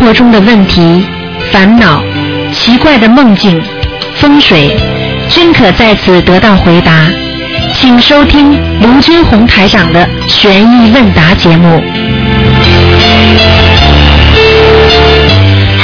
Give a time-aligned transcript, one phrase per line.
[0.00, 1.06] 活中的问题、
[1.52, 2.02] 烦恼、
[2.54, 3.62] 奇怪的梦境、
[4.16, 4.74] 风水，
[5.28, 7.06] 均可在此得到回答。
[7.74, 11.82] 请收听卢军红台长的悬疑问答节目。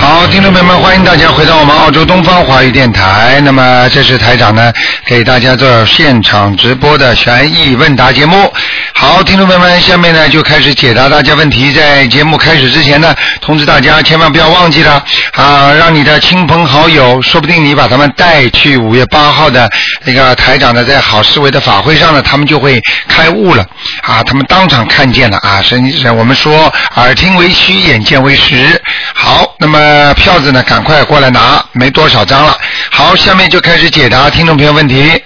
[0.01, 3.41] 好，听众朋友们，欢迎大家回到我们澳洲东方华语电台。
[3.45, 4.73] 那么，这是台长呢
[5.05, 8.51] 给大家做现场直播的悬疑问答节目。
[8.99, 11.71] 好，听众朋友们，下面呢就开始解答大家问题。
[11.71, 15.05] 在节目开始之前呢，通知大家千万不要忘记了
[15.35, 19.71] 啊，让你的亲朋好友，说不定你把他们带去五月八号的
[20.05, 23.63] 那个台长呢在好思维的法会上呢，他们就会开悟了
[24.03, 28.81] 啊，他们当场看见了啊，所以我们说耳听为虚，眼见为实。
[29.15, 32.57] 好，那么票子呢，赶快过来拿，没多少张了。
[32.91, 35.23] 好，下面就开始解答听众朋友问题。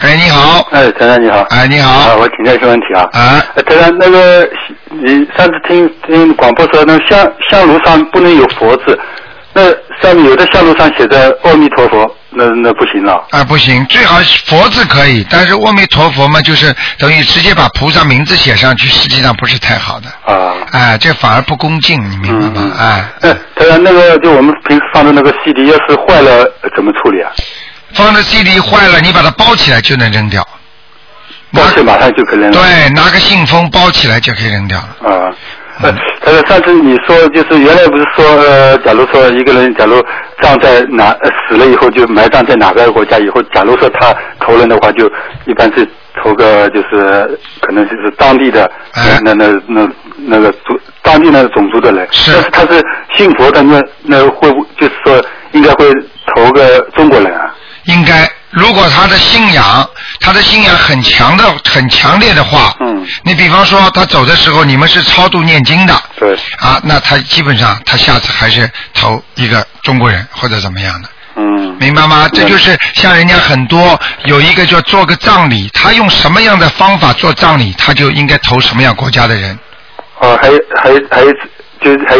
[0.00, 0.66] 哎，你好。
[0.70, 1.40] 哎，台长你好。
[1.50, 1.90] 哎，你好。
[1.90, 3.06] 啊，我请教一个问题啊。
[3.12, 3.44] 啊。
[3.54, 4.48] 呃台长，那个
[4.88, 8.98] 你上次听听广播说，那个香香炉上不能有佛字，
[9.52, 9.64] 那
[10.02, 13.22] 上面有的香炉上写着阿弥陀佛，那那不行了。
[13.30, 20.08] 啊，不行，最好佛字可以，但是阿弥陀佛嘛，就是等于直接把菩萨名字写上去，实际上不是太好的。
[20.32, 20.54] 啊。
[20.72, 22.72] 哎，这反而不恭敬，你明白吗？
[22.78, 27.30] 哎，哎，台长，那个就我们平时放的那个 CD，要是坏了呃怎么处理啊？
[27.94, 30.46] 放在 CD 坏了，你把它包起来就能扔掉。
[31.52, 32.62] 包起马上就可以扔掉。
[32.62, 35.10] 对，拿个信封包起来就可以扔掉了。
[35.10, 35.34] 啊。
[35.82, 40.04] 呃，他说上次你说就是原来不是说呃，假如说一个人假如
[40.42, 45.10] 葬在哪呃死了以后就埋葬在哪个国家以后，假如说他投人的话，就
[45.46, 45.88] 一般是
[46.22, 49.88] 投个就是可能就是当地的哎那那那
[50.18, 52.84] 那个族当地那个种族的人，是但是他是
[53.16, 55.90] 信佛的，那那会不就是说应该会
[56.34, 57.54] 投个中国人啊？
[57.92, 59.88] 应该，如果他的信仰，
[60.20, 72.28] 他的信仰很强的、很强烈的话，嗯，你比方说他走的时候，你们是超度念经的，对，啊，那他基本上他下次还是投一个中国人或者怎么样的，嗯，明白吗？
[72.32, 79.58] 这就是像人家很多有一个叫做个葬礼，他用什么样的方法做葬礼，他就应该投什么样国家的人。
[80.20, 80.50] 哦，还
[80.82, 81.24] 还还
[81.80, 82.16] 就还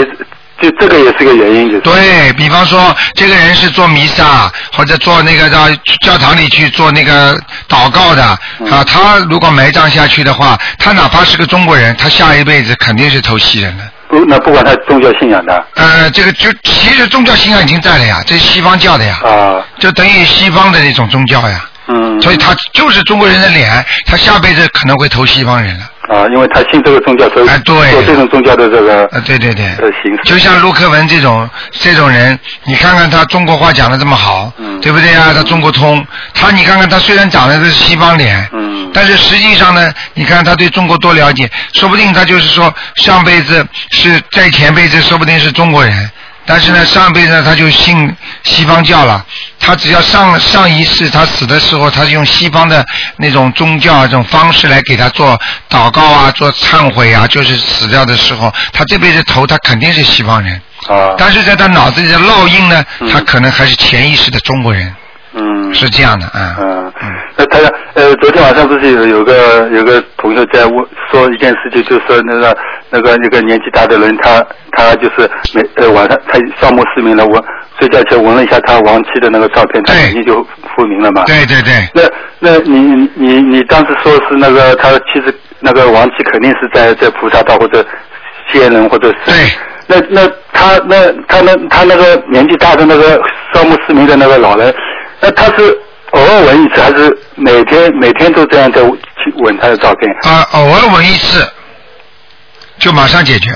[0.60, 1.81] 就这个也是个原因，就是。
[1.81, 5.69] 对比方说，这个人是做弥撒或者做那个到
[6.03, 7.34] 教堂里去做那个
[7.69, 8.70] 祷告的嗯。
[8.70, 13.84] 啊，他如果埋葬下去的话，他哪怕是个中国人，他下一辈子肯定是投西人的。
[14.09, 15.65] 不那不管他宗教信仰的。
[15.75, 25.84] 呃，这个就其实宗教信仰已经在了呀，这是西方教的呀，啊，就等于西方的那种宗教呀，嗯，所以他就是中国人的脸，他下辈子可能会投西方人了。
[26.10, 35.31] 啊，因为他信这个宗教，所以做这种宗教的这个啊，对对对，呃形式，就像陆克文这种这种人，你看看他中国话讲的这么好，嗯对不对啊？
[35.32, 36.04] 他中国通，
[36.34, 46.10] 他你看看他虽然长得是西方脸，嗯但是实际上呢，你看他对中国多了解，说不定他就是说上辈子是在前辈子说不定是中国人，
[46.50, 48.12] 但是呢上辈子他就信
[48.43, 49.25] 西方教了，
[49.61, 52.84] 他只要上上一世他死的时候，他是用西方的
[53.19, 63.09] 那种宗教啊这种方式来给他做祷告啊，做忏悔啊，就是死掉的时候，他这辈子投他肯定是西方人，啊，但是在他脑子里的烙印呢，嗯。
[63.09, 64.93] 他可能还是潜意识的中国人，
[65.35, 65.73] 嗯。
[65.75, 66.57] 是这样的啊。
[66.61, 67.59] 嗯嗯，那他
[67.95, 72.57] 呃，昨天晚上不是有有个有个朋友在问说一件事情，就是说那个
[72.91, 77.43] 那个那个年纪大的人，他他就是每呃晚上他双目失明了，我
[77.79, 80.43] 睡觉前闻了一下他亡妻的那个照片，他对眼睛就
[80.75, 81.25] 复明了嘛。
[81.25, 82.03] 对对对，那
[82.41, 87.85] 那你你你你当时说是那个他其实那个亡妻肯定是在在菩萨道或者
[88.53, 89.35] 仙人或者是对。
[89.87, 93.21] 那那他那他那他那个年纪大的那个
[93.53, 94.73] 双目失明的那个老人，
[95.20, 95.78] 那他是
[96.10, 100.12] 偶尔闻一次，还是每天每天都这样在去闻他的照片？
[100.22, 101.47] 啊，偶尔闻一次，
[102.78, 103.50] 就马上解决。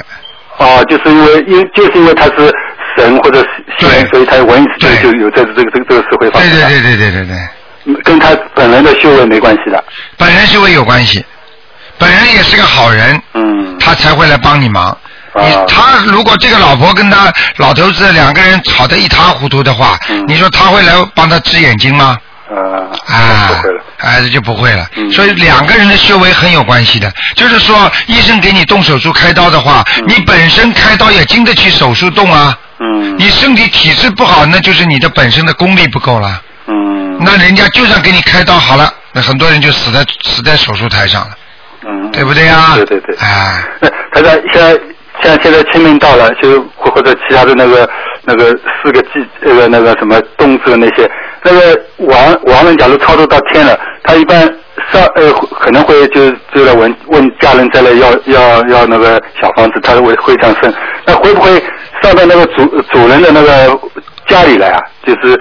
[0.58, 2.52] 哦，就是因为因就是因为他是
[2.97, 3.48] 神或者是
[3.78, 6.50] 仙所以他闻一次对就就有这个这个这个这个事会发生。
[6.50, 9.82] 对对对对对对对，跟他本人的修为没关系的。
[10.17, 11.25] 本人修为有关系，
[11.99, 13.76] 本人也是个好人，嗯。
[13.81, 14.96] 他才会来帮你忙。
[15.36, 22.16] 你啊他如果这个老婆跟他老头子两个人吵得一塌糊涂的话，嗯你说他会来帮他治眼睛吗？
[22.48, 23.82] 啊，啊，不会了。
[23.98, 24.86] 哎，这就不会了。
[24.96, 27.10] 嗯所以两个人的修为很有关系的。
[27.34, 32.56] 就是说，医生给你动手术开刀的话，嗯你本身开刀也经得起手术动啊。
[32.78, 33.16] 嗯。
[33.19, 36.40] 你身体体质不好，那就是你的本身的功力不够了。
[36.66, 37.19] 嗯。
[37.25, 41.31] 那人家就算给你开刀好了，那很多人就死在死在手术台上了，
[41.86, 42.10] 嗯。
[42.12, 42.72] 对不对呀？
[42.76, 43.16] 对对对。
[43.16, 44.78] 哎，那他在现在
[45.22, 47.88] 像现在清明到了，就或或者其他的那个
[48.25, 48.46] 那个
[48.82, 51.11] 四个季那个那个什么冬至那些，
[51.43, 54.40] 那个亡亡人假如超度到天了，他一般
[54.93, 60.75] 上呃可能会就就来问问家人再来要要要那个小房子，他会会上升，
[61.06, 61.52] 那会不会
[62.02, 63.78] 上到那个主主人的那个
[64.26, 64.81] 家里来啊？
[65.06, 65.40] 就是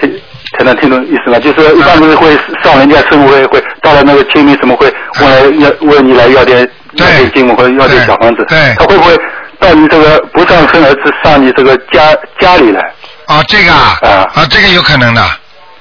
[0.00, 0.20] 听
[0.58, 1.38] 才能听懂意思吗？
[1.38, 9.18] 就是一般不是会上人家生会会到了那个清明什么会问来要问你来要点要点经文或者要点小房子，对他会不会
[9.58, 12.80] 到你这个不上身而是上你这个家家里来？
[13.26, 15.22] 啊，这个啊啊啊，这个有可能的。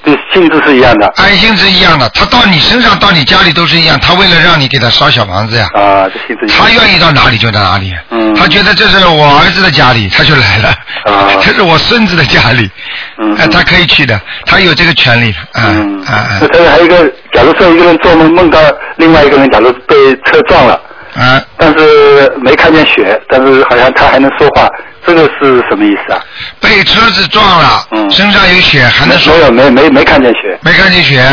[0.06, 3.98] 对性质是一样的爱心是一样的，他到你身上，到你家里都是一样。
[4.01, 6.60] 他为了让你给他烧小房子呀，啊，这性质一样。
[6.60, 7.94] 他愿意到哪里就到哪里。
[8.10, 10.69] 嗯他觉得这是我儿子的家里，他就来了。
[11.06, 12.69] 啊这是我孙子的家里。
[13.18, 15.38] 嗯哎，他可以去的，他有这个权利的。
[15.54, 18.60] 嗯嗯，啊那还有一个，假如说一个人做梦梦到
[18.98, 19.95] 另外一个人，假如被
[20.25, 20.77] 车撞了，
[21.15, 21.44] 啊啊！
[21.57, 24.68] 但是没看见血，但是好像他还能说话，
[25.06, 26.21] 这个是什么意思啊？
[26.60, 31.24] 被车子撞了，嗯身上有血，还能说没有没没没看见血没看见血，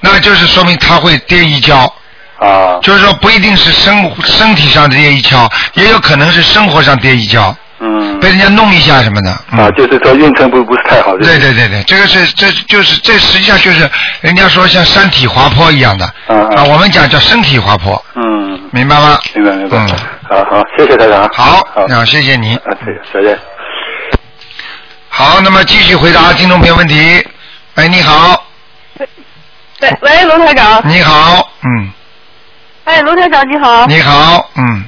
[0.00, 1.92] 那就是说明他会跌一跤。
[2.38, 2.78] 啊？
[2.82, 3.92] 就是说不一定是身
[4.24, 9.36] 身体上跌一跤，也有可能是生活上跌一跤，嗯被人家弄一下什么的。
[9.50, 11.16] 嗯啊，就是说运程不不是太好。
[11.16, 13.90] 对对对对，这个是这就是这实际上就是
[14.20, 18.22] 人家说像山体滑坡一样的啊，我们讲叫身体滑坡，嗯，
[18.70, 19.18] 明白吗？
[19.34, 19.78] 明白明白。
[19.78, 19.96] 嗯
[20.28, 21.26] 好好，谢谢台长。
[21.32, 22.54] 好，好，那谢谢你。
[22.56, 23.38] 啊，对，再见。
[25.08, 27.26] 好，那么继续回答听众朋友问题。
[27.76, 28.44] 哎，你好，
[29.80, 30.82] 喂喂，卢台长。
[30.86, 31.90] 你好，嗯，
[32.84, 33.86] 哎，卢台长你好。
[33.86, 34.84] 你好，嗯，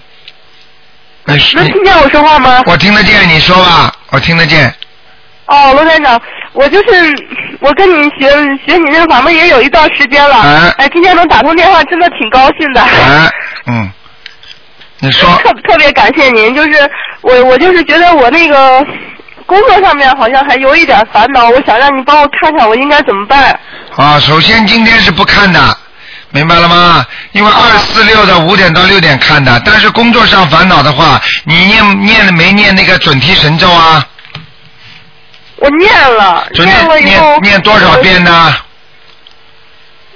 [1.24, 2.62] 你能听见我说话吗？
[2.66, 4.72] 我听得见，你说吧，我听得见。
[5.46, 6.20] 哦，罗台长，
[6.52, 7.14] 我就是
[7.60, 8.30] 我跟你学
[8.66, 10.42] 学你那个法门也有一段时间了。
[10.42, 12.82] 哎哎，今天能打通电话，真的挺高兴的。
[12.82, 13.30] 哎，
[13.66, 13.90] 嗯，
[14.98, 16.90] 你说， 特特别感谢您，就是
[17.20, 18.84] 我我就是觉得我那个
[19.46, 23.58] 工作上面好像还有一点烦恼，我想让你帮我看看我应该怎么办。
[23.96, 25.76] 啊，首先今天是不看的，
[26.30, 27.04] 明白了吗？
[27.32, 34.06] 因为二四六的五点到六点看的，但是工作上烦恼的话，你念念了没念那个准提神咒啊？
[35.56, 38.54] 我念了，念了以后念念多少遍呢？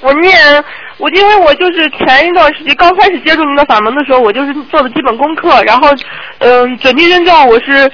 [0.01, 0.65] 我念，
[0.99, 5.89] 我因为我就是前一段时间刚开始接触您的法门的时候，我就是做的基本功课，然后，
[6.39, 7.91] 嗯，准提真咒我是，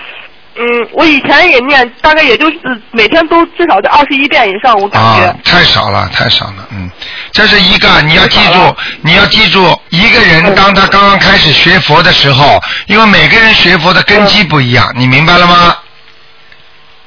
[0.57, 2.59] 嗯，我以前也念，大概也就是
[2.91, 5.25] 每天都至少在二十一遍以上，我感觉。
[5.25, 6.91] 啊，太少了，太少了，嗯，
[7.33, 15.75] 这是一个你要记住你要记住，一个人当他刚刚开始学佛的时候，因为每个人学佛的根基不一样，你明白了吗？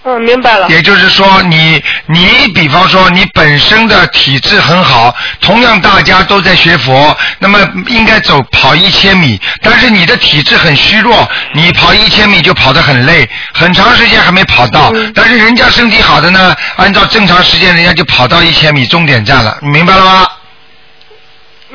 [0.06, 0.68] 嗯，明白了。
[0.70, 14.92] 也就是说，你你比方说你本身的体质很好，同样大家都在学佛，那么应该走跑一千米，但是你的体质很虚弱，你跑一千米就跑得很累，很长时间还没跑到。
[14.94, 20.28] 嗯但是人家身体好的呢，按照正常时间，人家就跑到一千米终点站了，你明白了吗？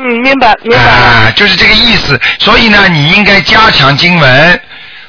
[0.01, 0.79] 嗯，明白，明白。
[0.79, 2.21] 啊，就是这个意思。
[2.39, 4.61] 所以呢，你应该加强经文，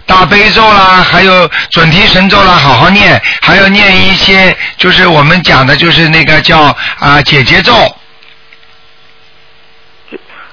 [0.09, 7.73] 大悲咒啦，还有准提神咒啦，好好念，还要念一些，就是我们讲的，就是那个叫啊解结咒。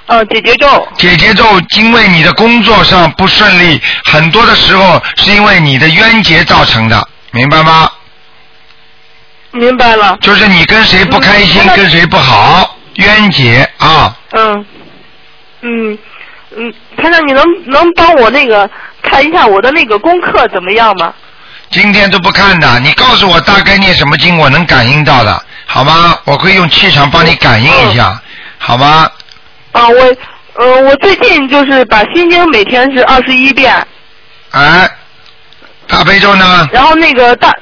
[0.04, 0.88] 呃，姐姐咒。
[0.98, 1.44] 解结咒，
[1.76, 7.90] 因为你的工作上不顺利，很多的时候是因为你的冤结造成的，明白吗？
[9.52, 10.16] 明白了。
[10.20, 14.14] 就是你跟谁不开心，嗯跟谁不好，冤结啊。
[14.32, 14.66] 嗯。
[15.62, 15.98] 嗯
[16.56, 18.70] 嗯，台长，你能能帮我那个
[19.06, 21.12] 看一下我的那个功课怎么样吗？
[21.70, 26.16] 今天都不看的，你告诉我大概念什么经，我能感应到的，好吗？
[26.24, 28.20] 我会用气场帮你感应一下，
[28.58, 29.10] 好吗？
[29.72, 30.16] 啊，我，
[30.54, 33.74] 呃，我最近就是把心经每天是二十一遍，
[34.52, 34.88] 哎，
[35.88, 36.68] 大悲咒呢？
[36.72, 37.52] 然后那个大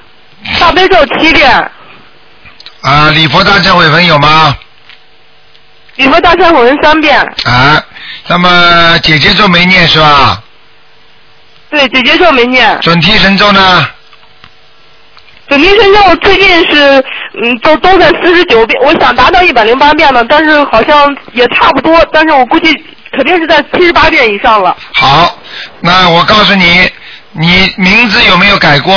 [0.61, 1.51] 大悲咒七遍，
[2.83, 4.55] 啊，礼佛大忏悔文有吗？
[5.97, 7.83] 礼佛大忏悔文三遍，啊，
[8.27, 10.43] 那么姐姐咒没念是吧？
[11.75, 13.89] 对，姐姐咒没念，准提神咒呢？
[15.49, 17.05] 准提神咒最近是
[17.43, 22.73] 嗯都都在四十九遍，我想达到一百零八遍了，但是好像也差不多，但是我估计
[23.11, 24.77] 肯定是在七十八遍以上了。
[24.95, 25.37] 好，
[25.81, 26.89] 那我告诉你，
[27.33, 28.97] 你名字有没有改过？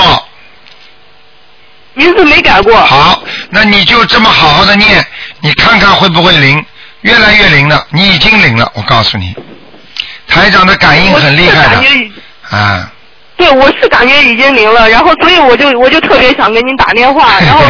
[1.96, 2.76] 名字没改过。
[2.76, 5.04] 好，那你就这么好好的念，
[5.42, 6.64] 你看看会不会灵，
[7.02, 9.36] 越来越灵了，你已经灵了，我告诉你，
[10.28, 11.84] 台长的感应很厉害的
[12.50, 12.92] 啊。
[13.38, 17.64] 对，我是感觉已经灵了，然后所以我就我就特别想给您打电话， 然后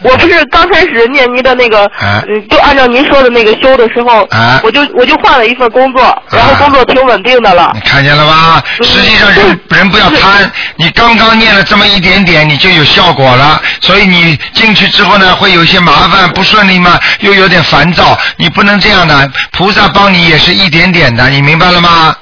[0.00, 7.80] 我不是刚开始念您的那个，啊嗯，就按照您说的那个修的时候，啊我就我就换了一份工作，然后工作挺稳定的了你。
[7.80, 8.64] 看见了吧？
[8.78, 13.60] 嗯实际上人人不要贪，你刚刚念了这么一点点，你就有效果了。
[13.82, 18.18] 所以你进去之后呢，会有一些麻烦，不顺利嘛，又有点烦躁。
[18.38, 22.16] 你不能这样的，菩萨帮你也是一点点的，你明白了吗？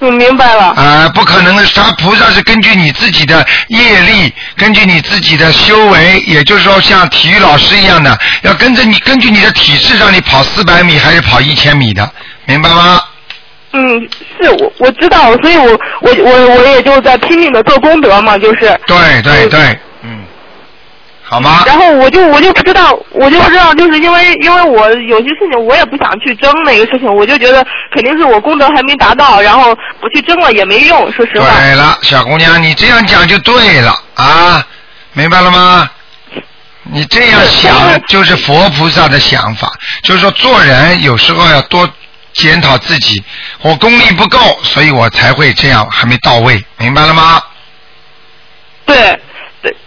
[0.00, 0.64] 嗯，明白了。
[0.74, 12.08] 啊，不可能的，他菩萨是根据你自己的业力，根据你自己的修为，也就是说像体育老师一样的，要跟着你，根据你的体质让你跑四百米还是跑一千米的，
[12.44, 13.00] 明白吗？
[13.72, 14.08] 嗯，
[14.40, 15.70] 是我我知道，所以我
[16.02, 18.78] 我我我也就在拼命的做功德嘛，就是。
[18.86, 19.78] 对对嗯对，嗯，
[21.28, 21.64] 好吗？
[21.66, 31.48] 然后我就我就不知道，我就不知道，就是因为因为我有些事情我也不想去争那个事情，我就觉得肯定是我功德还没达到，然后我去争了也没用，说实话。
[31.58, 34.64] 对了，小姑娘，你这样讲就对了啊，
[35.14, 35.90] 明白了吗？
[36.88, 39.72] 你这样想就是佛菩萨的想法，
[40.04, 41.88] 就是说做人有时候要多
[42.32, 43.20] 检讨自己，
[43.62, 47.42] 我功力不够，所以我才会这样，还没到位，明白了吗？
[48.84, 49.20] 对，对，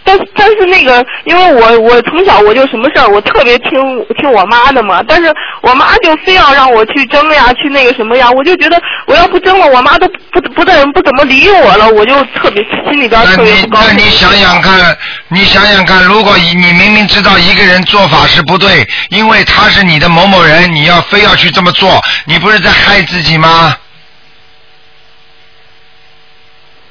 [0.04, 3.70] 但是但是那个，因为我我从小我就什么事儿，我特别听
[4.18, 5.32] 听我妈的嘛，但是
[5.62, 13.96] 我妈就非要让我去争呀，去那个什么呀，我就觉得我要不争了，我妈都不不但不怎么理我了，我就特别心里边特别你不高兴。
[13.96, 14.96] 那你想想看，
[15.28, 23.76] 你想想看，如果你你明明知道一个人做法是不对，因为他是你的某某人，你要非要去这么做，你不是在害自己吗？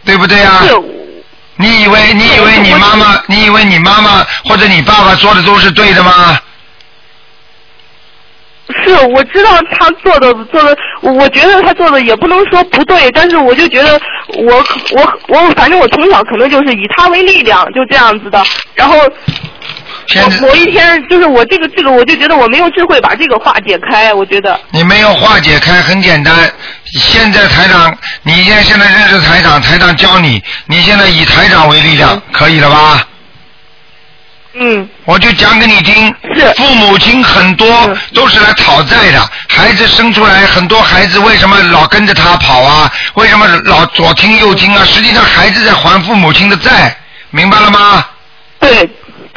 [0.05, 0.63] 对不对啊？
[0.65, 0.73] 是，
[1.61, 6.39] 你以为你以为你妈妈，你以为你妈妈或者你爸爸做的都是对的吗？
[8.85, 13.99] 是，我知道他做的做的，我我觉得他做的也不能说不对，但是我就觉得
[14.37, 18.41] 我我我反正我从小可能就是以他为力量，就这样子的。
[18.75, 19.11] 然后我
[20.23, 24.57] 我某一天就是我这个这个，我就觉得我没有智慧把这个化解开，我觉得。
[24.71, 26.33] 你没有化解开，很简单。
[26.93, 33.05] 现在台长，你现在现在认识台长，台长教你，你现在以台长为力量，可以了吧？
[34.55, 42.91] 嗯，我就讲给你听，是父母亲很多嗯都是来讨债的，孩子生出来很多孩子为什么老跟着他跑啊？
[43.13, 44.83] 为什么老左听右听啊？
[44.83, 46.97] 实际上孩子在还父母亲的债，
[47.29, 48.05] 明白了吗？
[48.59, 48.89] 对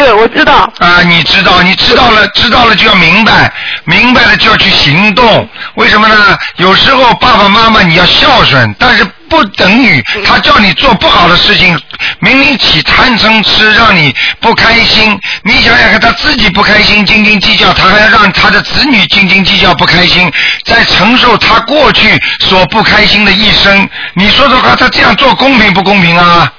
[0.02, 0.68] 对，我知道。
[0.78, 3.52] 啊，你知道，你知道了，知道了就要明白，
[3.84, 5.48] 明白了就要去行动。
[5.76, 6.36] 为什么呢？
[6.56, 11.78] 有时候爸爸妈妈你要孝顺，但是不等于他叫你做不好的事情，
[12.18, 15.16] 明明起贪嗔痴让你不开心。
[15.44, 20.28] 你想想看，他自己不开心，斤斤计较，他还要让他的子女斤斤计较不开心，
[20.64, 23.88] 在承受他过去所不开心的一生。
[24.14, 26.52] 你说说看，他这样做公平不公平啊？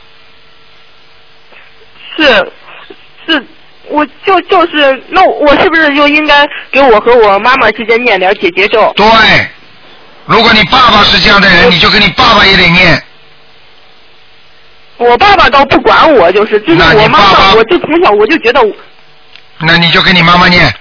[2.16, 2.54] 是
[3.28, 3.46] 是，
[3.90, 8.92] 我就就是，那我是不是就应该给我和我妈妈之间念点姐姐咒？
[8.96, 9.06] 对，
[10.26, 13.02] 如果你爸爸是这样的人，你就跟你爸爸也得念。
[14.98, 18.74] 我爸爸倒不管我，就是，就是我妈妈，我就从小我就觉得我，
[19.60, 20.74] 那你就跟你妈妈念，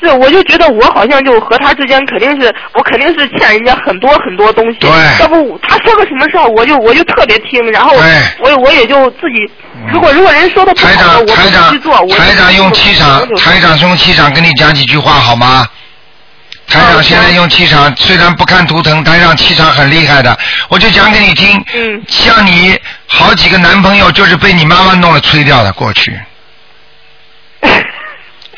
[0.00, 4.78] 是我就觉得我好像就和他之间肯定是我肯定是欠人家很多很多东西。
[4.80, 4.90] 对
[5.20, 9.52] 要不他说个什么事儿，我就我就特别听，然后对我我也就自己，
[9.92, 15.66] 如果如果人说的不台好的，我不长台长去做，台长用气场，台长用气场跟你讲几句话好吗？
[16.68, 20.38] 台长现在用气场，虽然不看图腾，台长气场很厉害的，
[20.68, 21.64] 我就讲给你听。
[21.74, 26.14] 嗯像你好几个男朋友就是被你妈妈弄了吹掉的过去。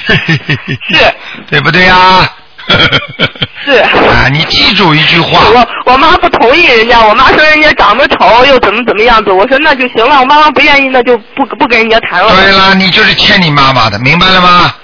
[0.08, 1.14] 是
[1.48, 2.28] 对不对呀？
[3.64, 3.72] 是。
[3.82, 5.40] 啊，你记住一句话。
[5.50, 12.34] 我我妈不同意人家，我妈说人家长得丑又怎么怎么样子，我说那就行了，我妈妈不愿意那就不不跟人家谈了。
[12.34, 14.74] 对了，你就是欠你妈妈的，明白了吗？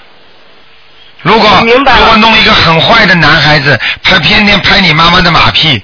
[1.23, 5.81] 如果如果弄一个很坏的男孩子，他偏偏拍你妈妈的马屁，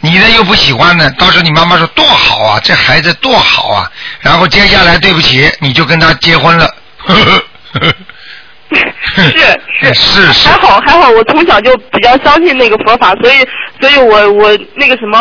[0.00, 3.90] 你呢又不喜欢呢，到时候你妈妈说多好啊，这孩子多好啊，
[4.20, 6.72] 然后接下来对不起，你就跟他结婚了。
[7.08, 7.94] 是
[9.80, 13.46] 是是是还好还好，我从小就比较相信那个佛法，所以
[13.80, 15.18] 所以我我那个什么，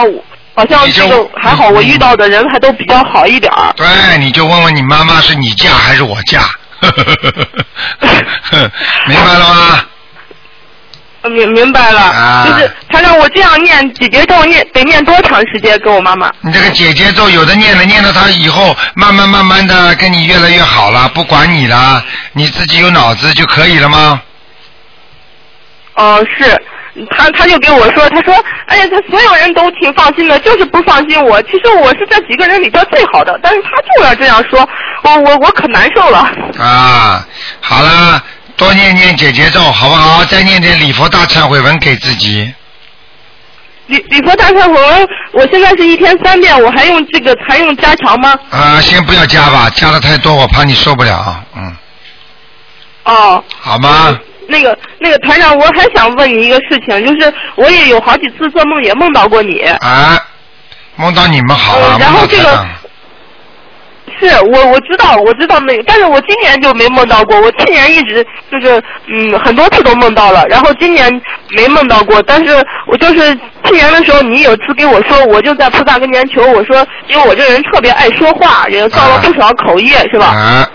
[0.55, 3.73] 好像你就这个还好，我遇到的人还都比较好一点儿。
[3.75, 3.85] 对，
[4.19, 6.41] 你就问问你妈妈是你嫁还是我嫁，
[9.07, 9.85] 明白了吗？
[11.25, 16.31] 呃明明白了，啊就是他让我这样念姐姐咒念得念多长时间给我妈妈？
[16.41, 22.03] 你这个姐姐咒有的念了，念到她以后，慢慢慢慢的跟你越来越好了，不管你了，
[22.33, 24.21] 你自己有脑子就可以了吗？
[25.95, 26.61] 哦、是，
[27.09, 28.35] 他他就给我说，他说，
[28.67, 31.41] 哎呀，他所有人都挺放心的，就是不放心我。
[31.43, 34.67] 其实我是这几个人里边最好的，但是他就要这样说，
[35.03, 36.19] 我我我可难受了。
[36.59, 37.25] 啊，
[37.61, 38.21] 好了，
[38.57, 40.23] 多念念姐姐咒，好不好？
[40.25, 42.53] 再念点礼佛大忏悔文给自己。
[43.87, 48.33] 礼礼佛大忏悔文，我现在是一天三遍，我还用这个还用加强吗？
[48.49, 51.43] 啊，先不要加吧，加的太多我怕你受不了。
[51.55, 51.75] 嗯，
[53.03, 53.43] 哦。
[53.59, 54.17] 好吗？
[54.47, 59.59] 那个那个团长，我还想问你一个事情，就是我也有好几次做梦也梦到过你。
[59.81, 60.17] 啊，
[60.95, 62.65] 梦到你们好了，嗯然后这个
[64.19, 71.09] 是我我知道我知道那个，但是我今年就没梦到过，我去年一直就是嗯很多次都梦到了，然后今年
[71.55, 72.55] 没梦到过，但是
[72.87, 80.27] 我就是去年的时候，你有次给我说，我就在菩萨跟前求，我说因为我这人特别爱说话，也造了不少口业，是吧？
[80.27, 80.69] 啊，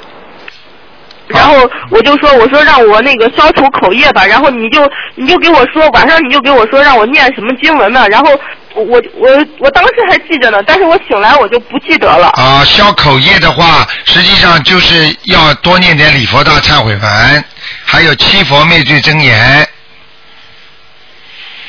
[1.29, 1.55] 然后
[1.91, 8.07] 我就说，我说让我那个消除口业吧，然后你就你就给我说，晚上你就给我说让我念什么经文呢？
[8.11, 8.31] 然后
[8.75, 12.29] 我我我我当时还记着呢，但是我醒来我就不记得了。
[12.31, 17.45] 啊，消口业的话，实际上就是要多念点礼佛大忏悔文，
[17.85, 19.69] 还有七佛灭罪真言。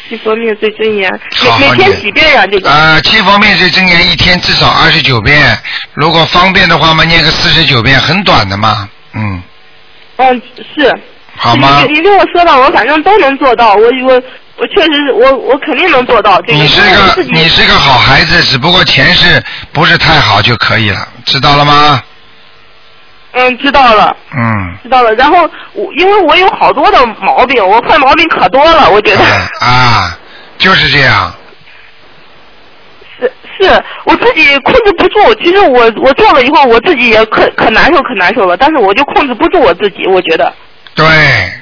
[0.08, 1.10] 七佛灭罪真言，
[1.60, 2.70] 每每天几遍呀、这个？
[2.70, 5.58] 啊，七佛灭罪真言一天至少二十九遍，
[5.93, 9.41] 如果方便的话嘛，念个四十九遍，很短的嘛，嗯，
[10.17, 10.41] 嗯，
[10.75, 10.93] 是。
[11.38, 13.74] 好吗你你跟我说吧，我反正都能做到。
[13.75, 14.22] 我我
[14.58, 16.60] 我确实是我我肯定能做到这个。
[16.60, 19.41] 你是个你是个好孩子，只不过前世
[19.72, 22.01] 不是太好就可以了，知道了吗？
[23.34, 24.15] 嗯，知道了。
[24.36, 29.24] 嗯，知道了，然后我因为我有好多的毛病，我坏毛病可多了，我觉得。
[29.24, 30.20] 哎啊，
[30.58, 31.34] 就是这样，
[33.17, 35.34] 是是，我自己控制不住。
[35.36, 40.53] 其实我我做了以后，我自己也可可难受可难受了，但是我就控制不住我自己，我觉得。
[40.93, 41.05] 对，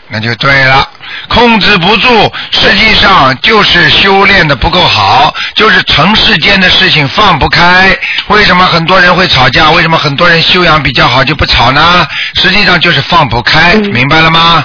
[0.08, 0.88] 那就对了，
[1.28, 7.96] 控制不住，实际上就是修炼的不够好，就是尘世间的事情放不开。
[8.28, 9.70] 为什么很多人会吵架？
[9.72, 12.08] 为什么很多人修养比较好就不吵呢？
[12.36, 14.64] 实际上就是放不开，嗯明白了吗？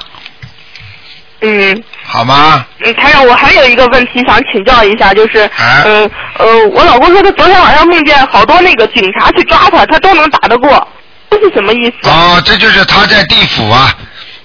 [1.42, 1.83] 嗯。
[2.06, 2.64] 好吗？
[2.85, 10.87] 嗯，台长，我还有一个问题想请教一下，就是，啊嗯呃，我老公说他昨天晚上梦见好多那个警察去抓他，他都能打得过，
[11.30, 12.09] 这是什么意思？
[12.09, 13.92] 哦，这就是他在地府啊，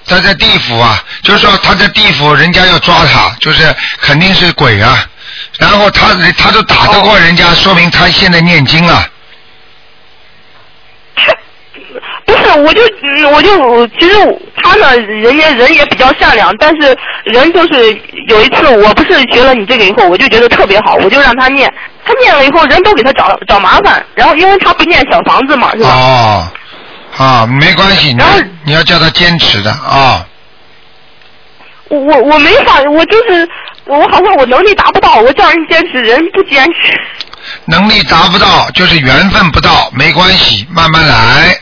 [0.09, 5.05] 他在地府啊，就是说他在地府，人家要抓他，就是肯定是鬼啊。
[5.59, 6.07] 然后他
[6.37, 9.05] 他都打得过人家，说明他现在念经了。
[12.25, 14.15] 不是，我就嗯我就其实
[14.61, 17.93] 他呢，人家人也比较善良，但是人就是
[18.27, 21.71] 有一次，我不是学了你这个以后，我就觉得特别好，我就让他念，
[22.05, 25.89] 他念了以后，人都给他找找麻烦，然后因为他不念小房子嘛，是吧？
[25.89, 26.51] 哦，
[27.17, 30.25] 啊，没关系，你然后你要叫他坚持的啊。
[31.89, 33.49] 我我我没法，我就是
[33.85, 36.99] 我我好像我能力达不到，我叫人坚持，人不坚持。
[37.65, 41.57] 能力达不到，就是缘分不到，没关系，慢慢来，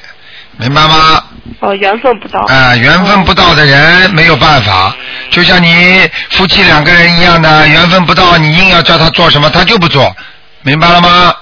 [0.57, 1.23] 明白吗？
[1.59, 2.41] 哦，缘分不到。
[2.41, 4.93] 啊、缘分不到的人没有办法，
[5.31, 10.13] 就像你夫妻两个人一样的，缘分不到，你硬要叫他做什么，他就不做，
[10.63, 11.33] 明白了吗？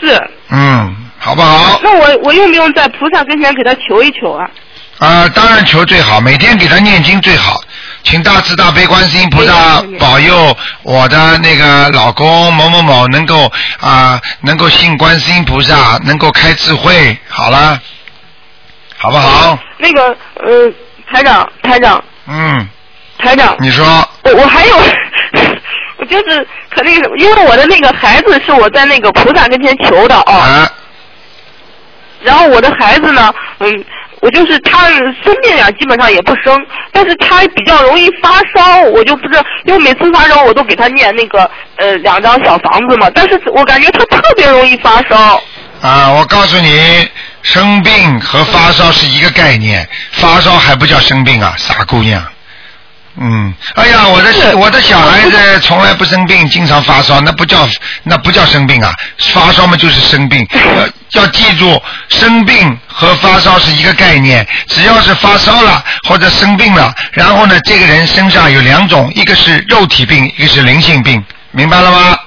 [0.00, 0.30] 是。
[0.50, 1.80] 嗯，好不好？
[1.82, 4.46] 那我我用不用在菩萨跟前给他求一求啊？
[4.98, 7.60] 啊、当然求最好，每天给他念经最好，
[8.02, 17.80] 请大慈大悲观世音菩萨保佑我的那个老公某某某能够啊、能够信观世音菩萨，能够开智慧，好了，
[18.98, 19.58] 好不好？
[19.78, 20.72] 那个呃，
[21.10, 22.04] 台长台长。
[22.26, 22.68] 嗯，
[23.18, 23.84] 台长，你说。
[24.24, 24.76] 我我还有，
[25.98, 30.70] 我就是可那个因为我的那个孩子是我在那个菩萨跟前求的哦，啊
[32.24, 33.84] 然后我的孩子呢，嗯。
[34.20, 36.58] 我就是他生病呀，基本上也不生，
[36.92, 41.42] 但是他比较容易发烧，我就不知道，因为每次发烧我都给他念那个
[41.76, 45.38] 呃两张小房子嘛，但是我感觉他特别容易发烧。
[45.82, 47.06] 啊，我告诉你，
[47.42, 52.24] 生病和发烧是一个概念，发烧还不叫生病啊，傻姑娘。
[53.16, 57.68] 嗯，哎呀，我的我的小孩子从来不生病，经常发烧，那不叫
[58.02, 58.90] 那不叫生病啊，
[59.32, 60.44] 发烧嘛就是生病。
[61.12, 72.18] 要 要记住，生病和发烧是一个概念，只要是发烧了或者生病了，然后呢，这个人身上有两种，一个是肉体病，一个是灵性病，明白了吗？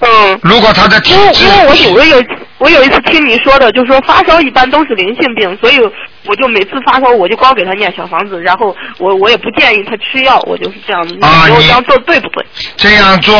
[0.00, 2.26] 嗯，如果他的体质因为因为我有我有
[2.58, 5.78] 我有一次听你说的，就说发烧一般都是灵性病，所以
[6.26, 11.00] 我就每次发烧我就光给他念小房子，然后我我也不建议他吃药，我就是这样。
[11.22, 12.44] 啊你我这样做对不对？
[12.76, 13.38] 这样做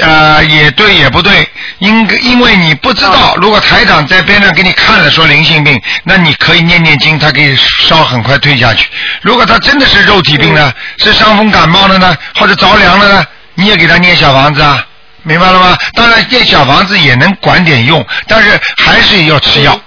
[0.00, 1.46] 呃也对也不对，
[1.78, 8.88] 因因为你不知道，如果台长在边上给你看了说灵性病，那你可以念念经，他可以烧很快退下去。
[9.22, 14.86] 如果他真的是肉体病呢，是伤风感冒了呢，或者着凉了呢，你也给他念小房子啊，
[15.24, 15.76] 明白了吗？
[15.94, 19.78] 当然建小房子也能管点用，但是还是要吃药，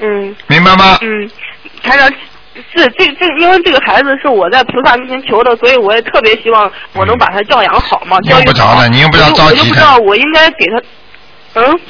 [0.00, 0.98] 嗯明白吗？
[1.00, 1.30] 嗯，
[1.82, 2.10] 台长。
[2.54, 8.82] 是这这，因为这个孩子是我在菩萨面前求的，所以我也特别希望我能把他教养好嘛，教不着好。
[8.82, 10.82] 的你又不要着急的我就不知道我应该给他，
[11.54, 11.80] 嗯，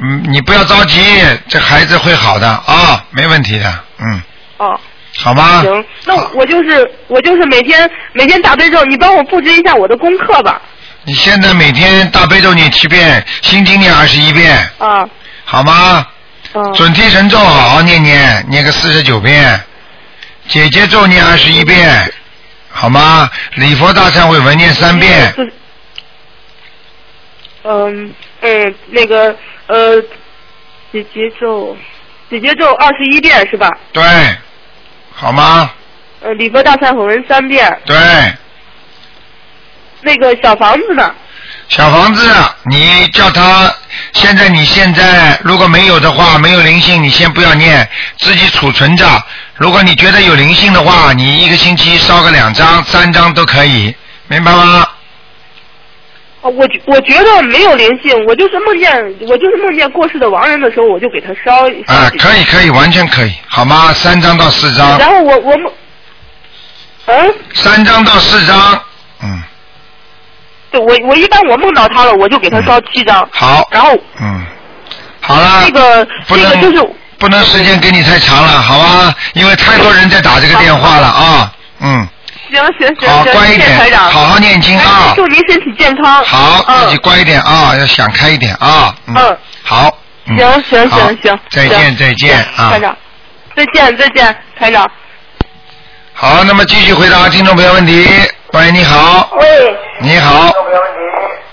[0.00, 1.00] 嗯，你不要着急，
[1.46, 4.20] 这孩子会好的啊，没问题的，嗯，
[4.56, 4.80] 哦。
[5.16, 5.62] 好吗？
[5.62, 10.60] 行，那我就是我就是每天每天大悲咒，你帮我布置一下我的功课吧。
[11.08, 15.08] 你现在每天大悲咒念七遍，心经念二十一遍，啊，
[15.42, 16.06] 好吗？
[16.52, 19.58] 嗯，准提神咒好好念念，念个四十九遍，
[20.48, 22.12] 姐姐咒念二十一遍，
[22.68, 23.30] 好吗？
[23.54, 25.50] 礼佛大忏悔文念三遍，是。
[27.64, 29.34] 嗯嗯，那个
[29.66, 29.98] 呃，
[30.92, 31.74] 姐姐咒，
[32.28, 33.66] 姐姐咒二十一遍是吧？
[33.94, 34.04] 对，
[35.10, 35.70] 好吗？
[36.20, 37.80] 呃，礼佛大忏悔文三遍。
[37.86, 37.96] 对，
[40.02, 41.14] 那个小房子呢？
[41.68, 42.30] 小房子，
[42.70, 43.70] 你叫他，
[44.12, 47.86] 现在你现在如果没有的话，没有灵性，你先不要念，
[48.18, 49.06] 自己储存着。
[49.54, 53.94] 如果你觉得有灵性的话，你一个星期烧个两张、三张都可以，
[54.28, 54.86] 明白吗？
[56.40, 58.90] 哦，我觉我觉得没有灵性，我就是梦见
[59.28, 61.66] 我就是梦见过世的亡人的时候，我就给他烧。
[61.92, 63.92] 啊可以可以，完全可以，好吗？
[63.92, 65.72] 三张到四张，然后我我们，
[67.06, 68.82] 嗯，三张到四张，
[69.22, 69.42] 嗯，
[70.70, 73.26] 对我我一般我梦到他了，我就给他烧七张。
[73.32, 74.44] 好，然后嗯，
[75.20, 79.14] 好了，这个不能这个就是不能时间给你太长了，好吧？
[79.32, 82.06] 因为太多人在打这个电话了啊，嗯，
[82.50, 86.22] 行行行好，行，乖一点好好念经啊哎，祝您身体健康。
[86.24, 92.96] 好，自己嗯，乖一点啊，要想开一点啊，嗯嗯，好，嗯行行行行，再见再见啊行台，长，
[93.56, 94.88] 再见再见，台长。
[96.12, 98.06] 好，那么继续回答听众朋友问题。
[98.54, 100.46] 喂，你好，喂，你好，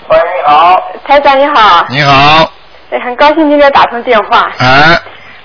[0.08, 2.50] 你好台长你好，你好，
[2.90, 4.50] 哎很高兴今天打通电话。
[4.58, 4.98] 哎。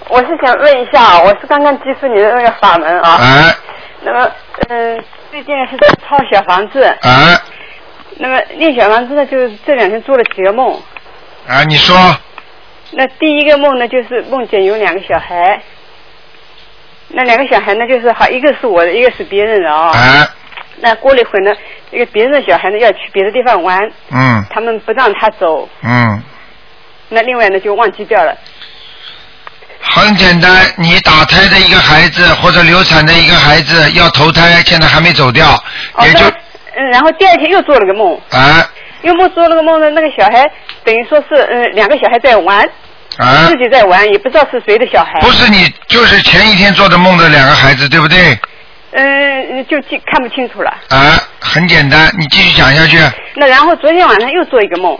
[0.08, 3.18] 我是想问一下，我是刚刚接触你的那个法门啊。
[3.20, 3.54] 哎。
[4.02, 4.32] 那么，
[4.70, 7.38] 嗯，最近是在抄小房子，哎。
[8.16, 10.80] 那么练小房子呢，就是这两天做了几个梦。
[11.48, 11.96] 啊，你说，
[12.92, 15.62] 那第一个梦呢，就是梦见有两个小孩，
[17.10, 20.28] 那两个小孩呢，就是好，一个是我的，一个是别人的啊、哎
[20.82, 21.52] 那过了一会儿呢，
[21.92, 23.80] 这个别人的小孩呢要去别的地方玩，
[24.12, 26.22] 嗯他们不让他走，嗯，
[27.10, 28.36] 那另外呢就忘记掉了。
[29.84, 35.48] 很简单，你打胎的一个孩子或者流产的一个孩子要投胎，现在还没走掉，
[35.94, 36.30] 哦，也就那
[36.76, 38.68] 嗯，然后第二天又做了个梦，啊
[39.04, 40.50] 又梦做了个梦呢，那个小孩
[40.84, 42.60] 等于说是嗯两个小孩在玩，
[43.18, 45.20] 啊自，己在玩，也不知道是谁的小孩。
[45.22, 48.38] 不是你，就是前一天做的梦的两个孩子，对不对？
[48.92, 50.70] 嗯，就记看不清楚了。
[50.90, 52.98] 啊，很简单，你继续讲下去。
[53.36, 54.98] 那然后昨天晚上又做一个梦，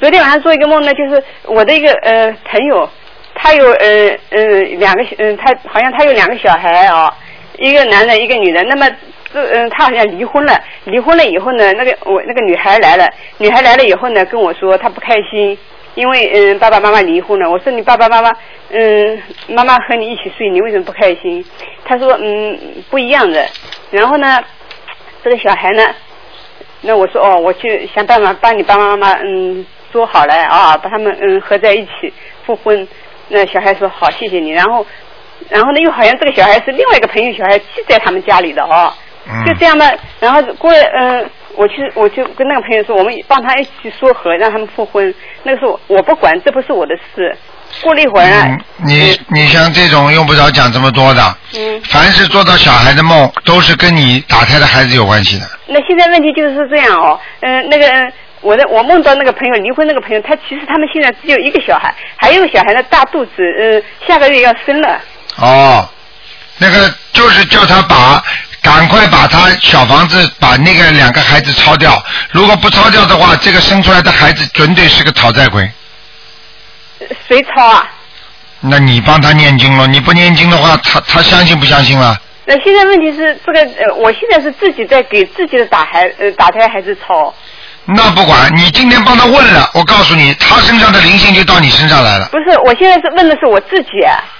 [0.00, 2.88] 昨天晚上做一个梦呢，就是我的一个呃朋友，
[3.34, 4.44] 他有呃呃
[4.78, 7.12] 两个嗯、他好像他有两个小孩啊、
[7.58, 8.62] 一个男的，一个女的。
[8.64, 8.88] 那么
[9.32, 15.56] 这嗯、他好像离婚了，离婚了以后呢，那个我那个女孩来了，女孩来了以后呢，跟我说她不开心。
[15.94, 18.32] 因为嗯爸爸妈妈离婚了，我说你爸爸妈妈
[18.72, 21.44] 嗯妈妈和你一起睡，你为什么不开心？
[21.84, 22.58] 他说嗯
[22.90, 23.46] 不一样的。
[23.90, 24.42] 然后呢，
[25.22, 25.94] 这个小孩呢，
[26.80, 32.12] 那我说哦，我去想办法帮你爸爸妈妈嗯说好了啊，把他们嗯合在一起
[32.46, 32.88] 复婚。
[33.28, 34.50] 那小孩说好，谢谢你。
[34.50, 34.84] 然后，
[35.50, 38.92] 然后呢，又好像这个小孩是另外一个朋友小孩寄在他们家里的哦，
[39.28, 39.98] 嗯就这样的。
[40.18, 45.14] 然后过了嗯，我去我就跟那个朋友说，我们帮他一起说和，让他们复婚。
[45.42, 47.36] 那个时候我不管，这不是我的事。
[47.80, 55.48] 过了一会儿你你像这种用不着讲这么多的，嗯，凡是做到小孩的梦，都是跟你打胎的孩子有关系的。
[55.66, 65.00] 那现在问题就是这样哦，嗯、那个嗯我的我梦到那个朋友离婚那个朋友，他其实他们现在只有一个小孩，还有个小孩的大肚子，嗯、下个月要生了。
[65.36, 65.88] 哦，
[66.58, 68.22] 那个就是叫他把
[68.60, 75.70] 赶快把他小房子把那个两个孩子抄掉，如果不抄掉的话，这个生出来的孩子准对是个讨债鬼。
[77.28, 77.88] 谁抄啊？
[78.60, 82.16] 那你帮他念经了，你不念经的话，他他相信不相信了？
[82.44, 87.32] 那现在问题是这个呃，我现在是自己在给自己的打孩呃打胎孩子抄，
[87.84, 92.26] 那不管你今天帮他问了，我告诉你，他身上的灵性就到你身上来了。
[92.26, 93.88] 不是，我现在是问的是我自己。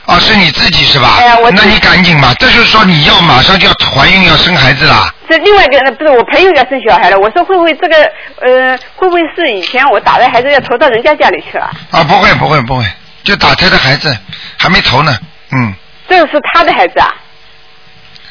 [0.07, 1.17] 啊，是你自己是吧？
[1.19, 5.13] 哎呀我那你赶紧吧，这就是说你要马上就要怀孕要生孩子啦。
[5.29, 7.97] 这另外一个呃不是我朋友要生小孩了，我说会不会这个
[8.41, 11.71] 呃会不会是以前我打的孩子要投到人家家里去了？
[11.91, 12.85] 啊，不会不会不会，
[13.25, 14.17] 就打胎的孩子
[14.57, 15.17] 还没投呢，
[15.53, 15.75] 嗯，
[16.09, 17.13] 这个是他的孩子啊？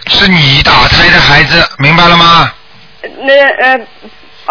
[0.08, 2.52] 是你打胎的孩子，明白了吗？
[3.02, 3.34] 呃那
[3.66, 3.80] 呃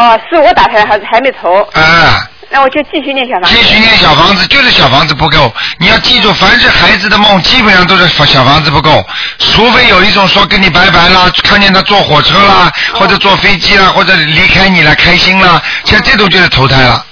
[0.01, 2.27] 哦是我打胎的孩子还没投，啊。
[2.53, 3.55] 那我就继续念小房子。
[3.55, 5.55] 继续念小房子，就是小房子不够。
[5.79, 9.07] 你要记住，凡是孩子的梦，基本上都是小房子不够，
[9.39, 17.05] 除非有一种说跟你拜拜啦，看见他坐火车啦，或者坐飞机啦，或者离开你了，开心了，像这种就是投胎了。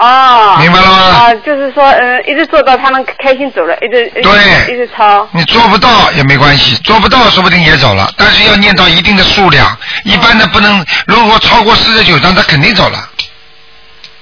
[0.00, 0.56] 哦。
[0.58, 5.28] 明白了吗啊，就是说，呃，一直做到他们开心走了，一直一直对一直抄。
[5.32, 12.98] 你做不到也没关系，做不到说不定也走了，但是要念到一定的数量，一般的不能，如果超过四十九张，他肯定走了。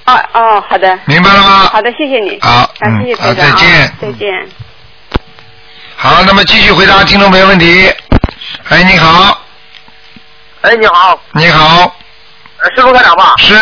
[0.05, 0.99] 哦哦，好的。
[1.05, 2.39] 明白了吗好的，谢谢你。
[2.41, 4.27] 好啊，嗯谢谢好再见再见。
[5.95, 7.93] 好，那么继续回答听众朋友问题。
[8.69, 9.41] 哎，你好，
[10.61, 11.95] 哎，你好，你好，
[12.61, 13.35] 呃是卢台长吧？
[13.37, 13.55] 是，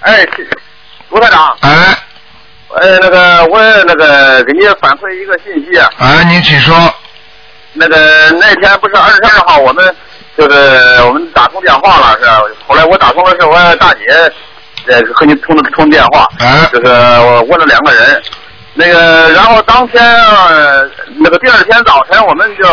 [0.00, 0.48] 哎，是
[1.10, 1.70] 卢台长，哎，
[2.74, 6.74] 呃，那个我那个给你反馈一个信息啊，哎，您请说。
[7.72, 9.94] 那个那天不是二十二号，我们
[10.36, 10.56] 就是
[11.04, 12.40] 我们打通电话了，是吧？
[12.66, 14.00] 后来我打通的是我大姐，
[14.86, 16.68] 呃，和你通的通电话，哎。
[16.72, 18.22] 就是我问了两个人，
[18.74, 20.88] 那个然后当天、呃、
[21.18, 22.66] 那个第二天早晨，我们就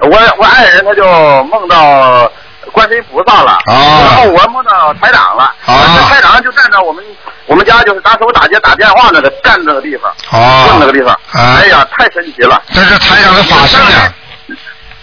[0.00, 1.04] 我我爱人他就
[1.44, 2.30] 梦到
[2.72, 5.74] 观世音菩萨了，哦然后我梦到台长了，哦
[6.08, 7.04] 台长就站在我们
[7.46, 11.58] 我们家就是当时我打接打电话那个站那个地方，哦问那个地方，啊。
[11.60, 12.60] 哎呀，太神奇了。
[12.72, 14.12] 这是台长的法身呀，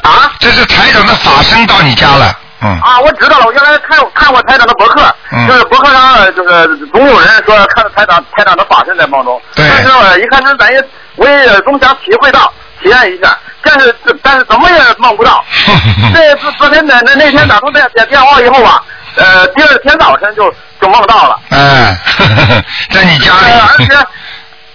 [0.01, 0.31] 啊？
[0.39, 5.47] 这是台长的法身到你家了，嗯，啊，我知道了，我原来看看过台长的博客，嗯。
[5.47, 9.65] 就是博客上呃就是总有人说看到台长台长的法身在梦中，对。
[9.69, 10.83] 但是我一看这咱也
[11.15, 12.51] 我也总想体会到
[12.83, 15.43] 体验一下，但是但是怎么也梦不到。
[16.13, 18.83] 这昨昨天那那那天打通电电电话以后吧，
[19.15, 21.97] 呃，第二天早晨就就梦到了，嗯，
[22.91, 23.95] 在你家呃，而且，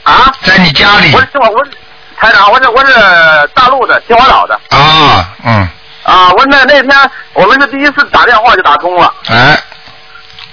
[0.05, 1.15] 啊，在你家里。
[1.15, 1.71] 我是我我是
[2.17, 2.93] 台长，我是我是
[3.55, 4.59] 大陆的秦皇岛的。
[4.71, 5.69] 啊，嗯，
[6.03, 9.13] 啊，我那那天我们是第一次打电话就打通了。
[9.29, 9.61] 哎，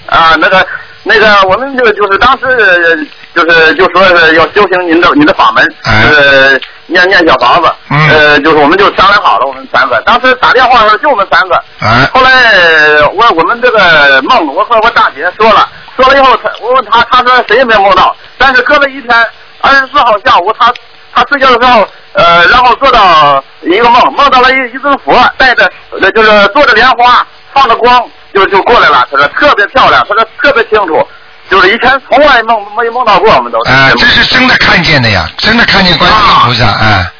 [0.06, 0.66] 啊，那个
[1.02, 2.96] 那个，我们就就是当时呃
[3.36, 6.02] 就是就说是要修行您的您的法门，哎。
[6.02, 8.08] 就是念念小房子，嗯。
[8.08, 19.26] 呃，就是我们就商量好了，我们三个，当时打电话的时候就我们三个，哎，后来呃我我们这个梦，我和我大姐说了，说了以后，他我问他，他说谁也没梦到，但是隔了一天，
[19.60, 20.72] 二十四号下午，他
[21.12, 25.70] 他睡觉的时候，呃，然后做到一个梦，梦到了一一尊佛，带着
[26.00, 29.06] 呃就是坐着莲花，放着光，就就过来了。
[29.10, 31.06] 他说特别漂亮，他说特别清楚，
[31.50, 33.72] 就是以前从来梦没梦到过，我们都是。
[33.72, 37.10] 啊，这是真的看见的呀，真的看见观世音菩萨，哎，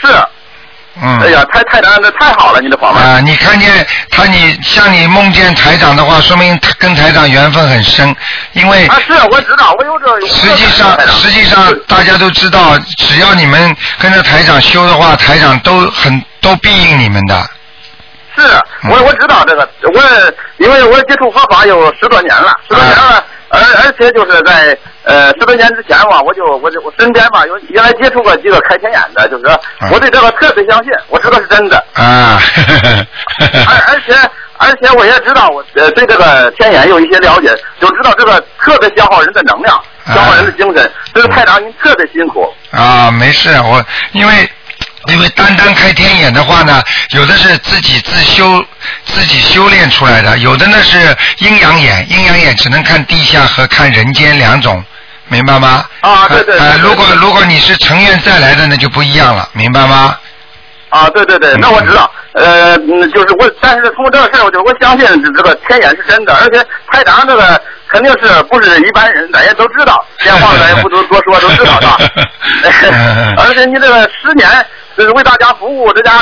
[0.00, 0.08] 是，
[1.02, 1.18] 嗯。
[1.20, 3.02] 哎呀，太太难，那太好了，你的法门。
[3.02, 8.14] 啊，你看见他，你像你梦见台长的话，说明他跟台长缘分很深，
[8.52, 10.26] 因为啊，是我知道，我有这。
[10.28, 17.50] 实际上实际上大家都知道，只要你们跟着台长修的话，台长都很都庇应你们的。
[18.36, 18.42] 是
[18.90, 20.00] 我我知道这个，我
[20.58, 32.40] 因为我接触佛法有十多年了，十多年了，而而且就是在呃十多年之前嘛，我就我就我身边吧有原来接触过几个开天眼的，就是说我对这个特别相信，我知道是真的，啊，
[33.68, 34.14] 而而且
[34.58, 42.48] 而且我也知道我呃对这个天眼有一些了解，就知道这个特别消耗人的能量，消耗人的精神，这个太长您特别辛苦。
[42.70, 44.50] 啊，没事，我因为
[45.06, 48.64] 因为单单开天眼的话呢，有的是自己自修
[49.06, 54.84] 自己修炼出来的，有的呢是阴阳眼，阴阳眼只能看地下和看人间两种。
[55.28, 55.84] 明白吗？
[56.00, 60.14] 啊对对对呃，对如果如果你是成愿再来的，那就不一样了，明白吗？
[60.92, 71.98] 啊，对对对，那我知道，呃，嗯就是我，但是通过这个事儿，我就我相信这个天眼是真的，而且台长这个肯定是不是一般人，咱也都知道，电话咱也不多 多说，都知道是吧？
[73.42, 74.46] 而且你这个十年
[74.98, 76.20] 就是为大家服务，这家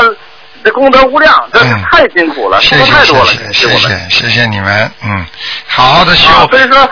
[0.62, 3.88] 这功德无量，这是嗯太辛苦了，付谢谢出太多了，谢谢谢谢。
[4.08, 5.26] 谢谢谢你们，嗯，
[5.66, 6.28] 好好的修。
[6.32, 6.88] 啊，所以说，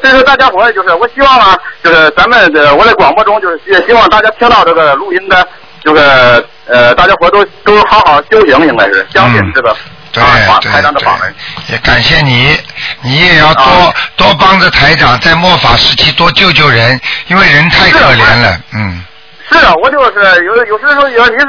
[0.00, 5.46] 所以说大家伙就是，我希望啊，就是咱们的我在广播中就是也希望大家听到这个录音的，
[5.88, 6.02] 就是
[6.66, 9.74] 呃，大家伙都都好好修行，应该是相信这个、
[10.12, 11.34] 法对台长的法门。
[11.66, 12.54] 对，也感谢你，
[13.00, 19.02] 你也要多、啊多帮着台长，在末法时期多救救人，因为人太可怜了，嗯，
[19.50, 21.46] 是啊，我就是有有时候有你是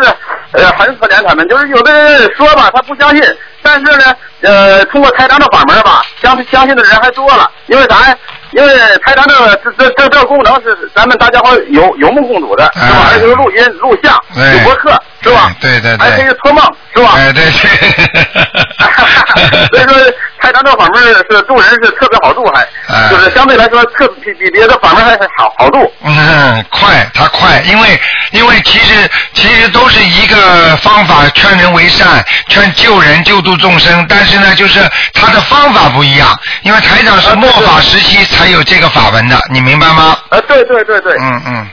[0.53, 3.21] 呃很可怜他们，就是有的人说吧，他不相信，
[3.61, 8.15] 但是呢，呃，通过台长的法门吧，相相信的人还多了，因为啥呀？
[8.51, 8.73] 因为
[9.05, 12.85] 台长这个这这这这个功能是咱们大家伙有有目共睹的，是吧？
[12.85, 14.91] 哎还有录音、录像、对有博客，
[15.23, 15.53] 是吧？
[15.59, 16.63] 对对对还可以托梦，
[16.95, 17.11] 是吧？
[17.15, 17.51] 哎，对对。
[19.69, 19.93] 所以说，
[20.41, 21.13] 台长这个法门是
[21.47, 25.91] 渡人是特别好渡，还、哎就是相对来说特比比别的法门还还好好渡。
[26.03, 27.99] 嗯，快，他快，因为
[28.31, 34.79] 因为其实其实都是一个方法，劝人为善，劝救人救度众生，但是呢，就是
[35.13, 40.17] 他的方法不一样，因为台长是末法时期才有这个法门的，你明白吗？
[40.29, 41.13] 呃，对对对对。
[41.19, 41.67] 嗯嗯。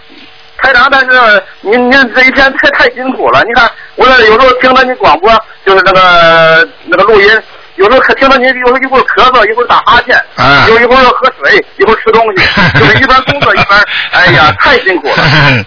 [0.58, 3.42] 台长，但是您您这一天太太辛苦了。
[3.44, 5.30] 你看，我有时候听到你广播，
[5.64, 7.42] 就是那个那个录音，
[7.76, 12.42] 有时候可听到您有时候一会儿咳嗽，一会儿打哈欠，啊有一会儿要喝水，一会儿吃东西，
[12.78, 15.14] 就是一边工作一边，哎呀，太辛苦了。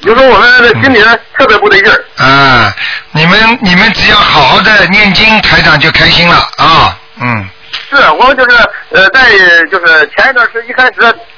[0.00, 1.02] 有时候我们这心里
[1.36, 2.04] 特别不得劲儿。
[2.22, 2.74] 啊，
[3.12, 7.48] 你们你们只要好好的念经，台长就开心了啊，嗯。
[7.74, 8.56] 是我们就是
[8.90, 9.30] 呃，在
[9.70, 10.92] 就是前一段时一开始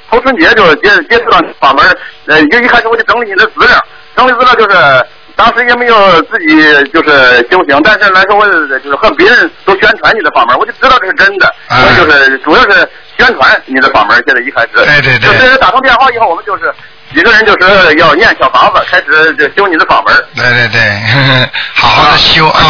[0.09, 1.85] 头春节就接接触到你法门，
[2.27, 3.83] 呃，就一开始我就整理你的资料，
[4.15, 11.53] 整理资料就是当时也没有自己就是修行，但是来说我就是和别人都宣传你的法门，我就知道这是真的，
[11.97, 14.23] 就是主要是宣传你的法门。
[14.25, 16.73] 现在一开始，对对对就是打通电话以后，我们就是
[17.13, 20.15] 几个人就是要念小房子，开始就修你的法门。
[20.35, 22.61] 对对对，呵 呵好好的修啊。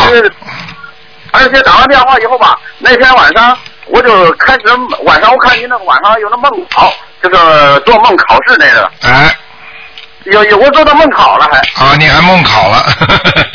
[1.31, 4.61] 而且打完电话以后吧，那天晚上我就开始
[5.03, 9.35] 晚上我看您那个晚上有那梦考，就是做梦考试那个，哎，
[10.25, 11.57] 有有我做到梦考了还。
[11.83, 12.77] 啊，你还梦考了。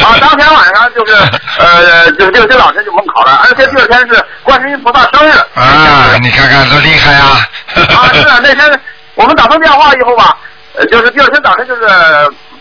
[0.05, 1.13] 啊， 当天晚上就是
[1.59, 5.33] 呃，就就这两天就梦考了，而且第二天是观世音菩萨生日。
[5.55, 7.49] 啊，你看看多厉害啊！
[7.75, 8.81] 啊，是啊，那天
[9.15, 10.37] 我们打通电话以后吧，
[10.75, 11.83] 呃，就是第二天早晨就是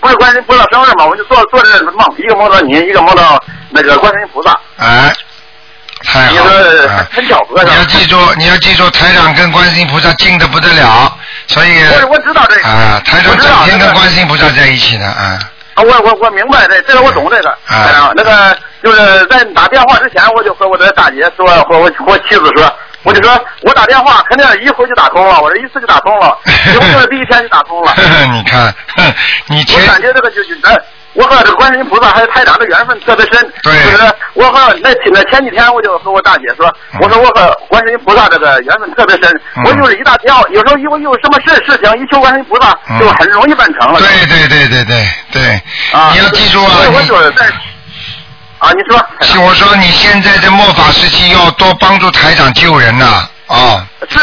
[0.02, 4.60] 不是观音菩萨生日嘛，我就做做这梦，一个梦到你，一个梦到那个观音菩萨。
[4.78, 5.14] 哎，
[6.04, 6.92] 太好了。
[6.92, 11.16] 啊很巧合你要记住，你要记住，台长跟观音菩萨近的不得了，
[11.48, 15.40] 所以我我知道这个啊，台长整天跟观音菩萨在一起呢啊。
[15.76, 17.50] 啊，我我我明白这，这个我懂这个。
[17.68, 26.38] 啊那个就是在打电话之前，我就和我的大姐说，和我和我妻子说，我就说我打电话肯定一回就打通了，我这一次就打通了，
[26.72, 27.94] 结果就是第一天就打通了。
[28.32, 29.14] 你看， 哼
[29.48, 30.76] 你我感觉这个就就咱，
[31.14, 33.54] 我和这观世音菩萨还有台长的缘分特别深。
[33.64, 44.00] 对就是我和那那前几天我就和我大姐说，嗯我说我和观世音菩萨这个缘分特别深，嗯我就是一大跳，有时候有有什么事事情一求观世音菩萨，嗯就很容易办成了。
[44.00, 45.62] 对对对对对对，
[45.92, 47.46] 啊，你要记住啊我你就是在
[48.62, 49.06] 啊，你说。
[49.22, 53.86] 是我说你现在在末法时期要多帮助台长救人呐啊。
[54.08, 54.20] 是，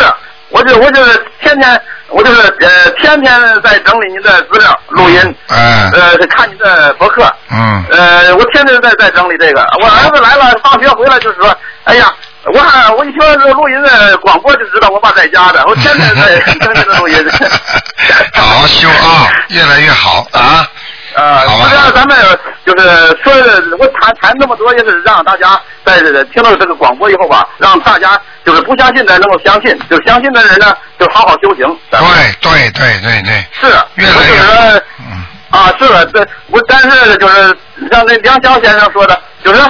[0.51, 9.61] 我就我就是天天，我就是呃天天在整理您的资料、录音，嗯呃看您的博客，嗯呃我天天在在整理这个。
[9.83, 12.13] 我儿子来了，放学回来就是说，哎呀。
[12.55, 17.17] 我看我一听这录音的广播就知道我爸在家的，我天天在听这个录音。
[18.33, 20.67] 好好修啊，越来越好啊。
[21.19, 22.87] 呃，好吧实际上咱们就是
[23.25, 23.33] 说，
[23.79, 31.67] 我谈谈那么多，也是让大家在这个听到这个广播以后吧，让大家就是不相信的能够相信，就相信的人呢，就好好修行。
[31.91, 32.01] 对
[32.41, 37.57] 对对对对，是，越来越我就是说嗯啊，是的，这我但是就是
[37.91, 39.61] 像那梁翔先生说的，就是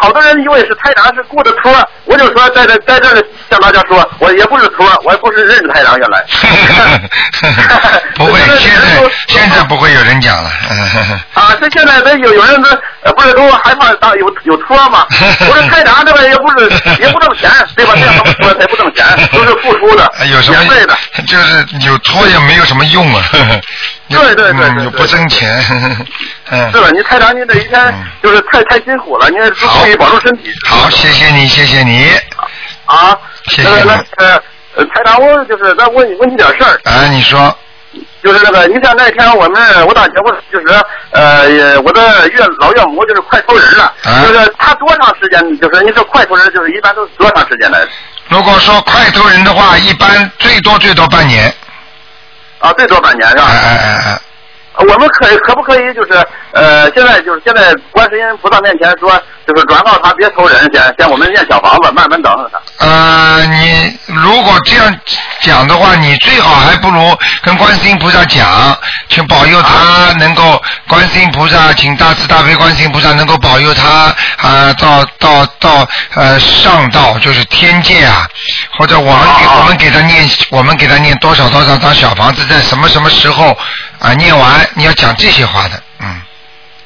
[0.00, 6.24] 好多人以为是台长是雇的托儿，我就说在这在这儿向大家说，我也不是托儿，我也不是认识台长原来。
[8.14, 10.50] 不会， 现在现在不会有人讲了。
[11.34, 12.68] 啊，这现在这有有人都
[13.02, 15.06] 呃不是都害怕当有有托吗？
[15.48, 16.68] 我说台长这个也不是
[17.00, 17.92] 也不挣钱，对吧？
[17.94, 20.96] 这样怎么说他也不挣钱，都是付出的，哎有什么免费的。
[21.26, 23.22] 就是有托也没有什么用啊。
[24.08, 25.62] 对对对对不挣钱。
[26.50, 26.72] 嗯。
[26.72, 30.50] 是了，你台长你这一天嗯就是太太辛苦了，您好注意保重身体。
[30.66, 32.10] 好，谢谢你，谢谢你。
[32.86, 33.16] 啊，
[33.46, 34.42] 谢谢那个那呃
[34.76, 37.54] 呃，台长，我就是再问你问你点事儿，啊，你说。
[38.22, 40.66] 就是那个，你像那天我们我大姐夫就是
[41.10, 45.40] 呃我的岳老岳母就是快投人了，啊就是他多长时间？
[45.60, 47.80] 就是你说快投人，就是一般都是多长时间来？
[48.28, 51.52] 如果说快投人的话，一般最多最多半年。
[52.60, 54.20] 啊，最多半年是吧？
[54.78, 56.12] 我们可以可不可以就是
[56.52, 59.10] 呃，现在就是现在观世音菩萨面前说，
[59.46, 62.86] 就是转告他别投人，先先我们念小房子，慢慢等着他。
[62.86, 64.96] 呃，你如果这样
[65.42, 68.76] 讲的话，你最好还不如跟观世音菩萨讲，
[69.08, 78.28] 请保佑他能够，观世音菩萨，请大慈大悲观世音菩萨能够保佑他啊、到到到呃上道，就是天界啊，
[78.78, 83.56] 或者我们给、我们给他念，我们给他念多少多少张小房子，在什么什么时候
[84.00, 86.22] 啊、念完，你要讲这些话的，嗯。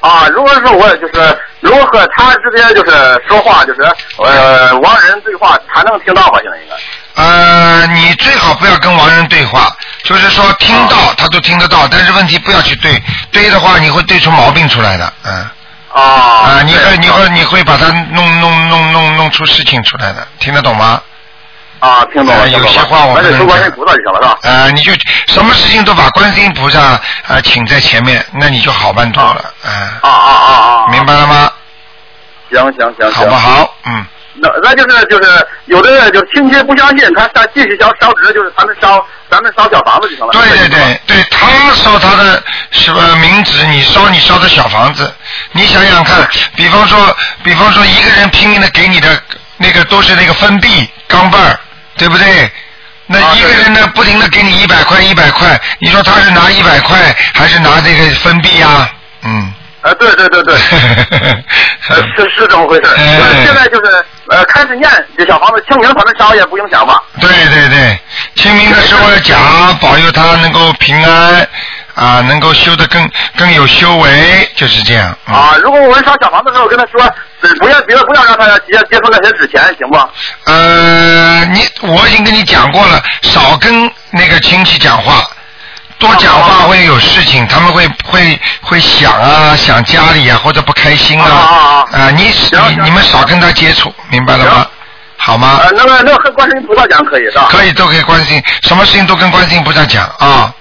[0.00, 3.82] 啊，如果说我就是如果和他之间就是说话，就是
[4.18, 6.40] 呃亡人对话，他能听到吧？
[6.42, 7.22] 现在应该。
[7.22, 9.70] 呃，你最好不要跟亡人对话，
[10.02, 13.00] 就是说听到哦他都听得到，但是问题不要去对，
[13.30, 15.46] 对的话你会对出毛病出来的，嗯，
[15.92, 21.00] 啊啊，你会对你会你会把他弄弄弄弄弄出事情出来的，听得懂吗？
[21.82, 24.38] 啊，听懂了，有些话我不那就能说观音菩萨就行了，是吧？
[24.44, 24.92] 呃，你就
[25.26, 30.86] 什么事情都把观音菩萨啊、呃请在前面，那你就好办多了，嗯、啊啊啊啊！
[30.92, 31.50] 明白了吗？
[32.52, 33.34] 行行行行，好不？
[33.34, 33.74] 好？
[33.86, 40.30] 嗯，那那就是就是有的人就亲戚不相信，他他继续烧烧纸，就是咱们烧咱们烧小房子就行了。
[40.34, 45.12] 对对对对，他烧他的什么名纸，你烧你烧的小房子，
[45.50, 49.20] 你想想看，比方说，比方说一个人拼命的给你的
[49.56, 51.58] 那个都是那个分币钢镚儿，
[51.96, 52.50] 对不对？
[53.06, 58.88] 那啊一个人呢，不停的给你一百块一百块，你说他是拿一百块还是拿这个分币呀？
[59.22, 59.52] 嗯。
[59.82, 60.54] 啊，对对对对，
[61.90, 62.82] 呃是是这么回事。
[62.96, 64.88] 哎就是现在就是呃开始念
[65.18, 67.02] 这小房子，清明反正烧也不影响吧？
[67.20, 67.98] 对对对，
[68.36, 71.48] 清明的时候讲，保佑他能够平安
[71.94, 75.16] 啊，能够修得更更有修为，就是这样。
[75.26, 80.50] 嗯、啊，如果我们烧小房子的时候跟他说，不要不要别不要让他接接触那些纸钱，行不？
[80.50, 85.28] 呃，你我已经跟你讲过了，少跟那个亲戚讲话，
[85.98, 91.56] 多讲话会有事情，他们会会会想啊，想家里啊，或者不开心啊啊
[91.92, 94.66] 啊啊你你你们少跟他接触，明白了吗行？
[95.18, 95.60] 好吗？
[95.62, 97.46] 呃，那个那个和观世音菩萨讲可以是吧？
[97.50, 100.52] 可以都可以关心，什么事情都跟观世音菩萨讲啊，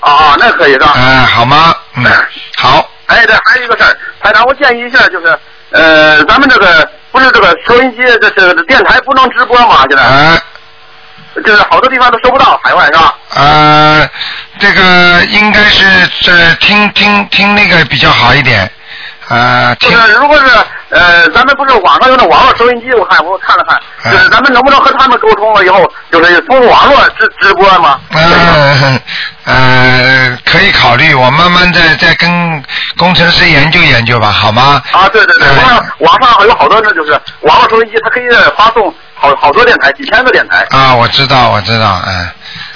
[0.00, 0.92] 啊啊，那可以是吧？
[0.96, 1.74] 嗯、好吗？
[1.94, 2.04] 嗯，
[2.56, 5.38] 好，哎，对，还有一个事儿，台长，我建议一下，就是
[5.70, 9.84] 呃，咱们这个不是这个收音机，这是电台不能直播嘛？
[9.88, 10.42] 现在哎、
[11.44, 13.14] 就是好多地方都收不到，海外是吧？
[13.34, 14.08] 呃，
[14.58, 15.84] 这个应该是
[16.22, 18.70] 这听听听那个比较好一点，
[19.28, 20.44] 呃，就听是如果是
[20.90, 28.00] 呃，咱们不是网上有那网络收音机，我看我看了看，哎就是咱们能不能和他们沟通了以后，就是通过网络直直播吗？
[28.14, 28.98] 呃
[29.48, 32.62] 呃，可以考虑，我慢慢再再跟
[32.98, 34.82] 工程师研究研究吧，好吗？
[34.92, 35.48] 啊，对对对，
[35.98, 42.28] 网上有好多那就是网络收音机，它可以发送好好多电台，几千个电台啊，我知道，我知道，嗯，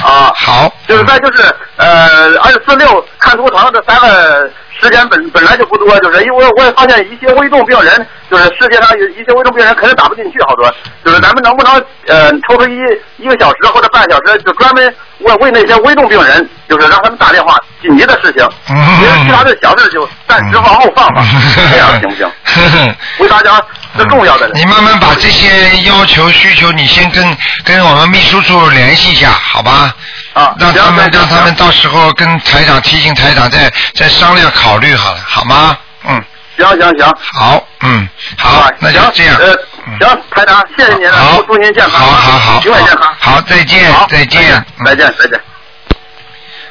[0.02, 0.32] 啊。
[0.34, 1.42] 好，就是再就是
[1.76, 4.50] 呃，二四六看图腾这三个
[4.82, 10.68] 时间本本来就不多，就是因为我也发现一些危重病人，就是世界上有一些危重病人肯定打不进去，好多，
[11.04, 11.74] 就是咱们能不能
[12.08, 12.76] 呃抽出一
[13.18, 21.24] 一个小时或者半小时，就专门为为那些危重病人，就是让他们打电话紧急的事情，嗯因为其他的小事就暂时往后放吧，
[21.70, 22.30] 这样行不行？
[23.18, 23.60] 为大家
[23.96, 24.48] 是重要的。
[24.54, 29.94] 你慢慢把这些要求需求，你先跟跟我们秘书处联系一下，好吧？
[30.34, 35.76] 啊，让他们让他们到时候跟台长提醒台长再再商量考虑好了，好吗？
[36.04, 36.24] 嗯，
[36.56, 37.14] 行行行。
[37.34, 38.08] 好，嗯，
[38.38, 39.36] 好啊，那就行这样。
[39.38, 39.52] 呃
[39.84, 43.14] 嗯，行，台长，谢谢您了，好，祝您健康，好好好，健康。
[43.18, 45.40] 好，再见，，再见，嗯再见，再见。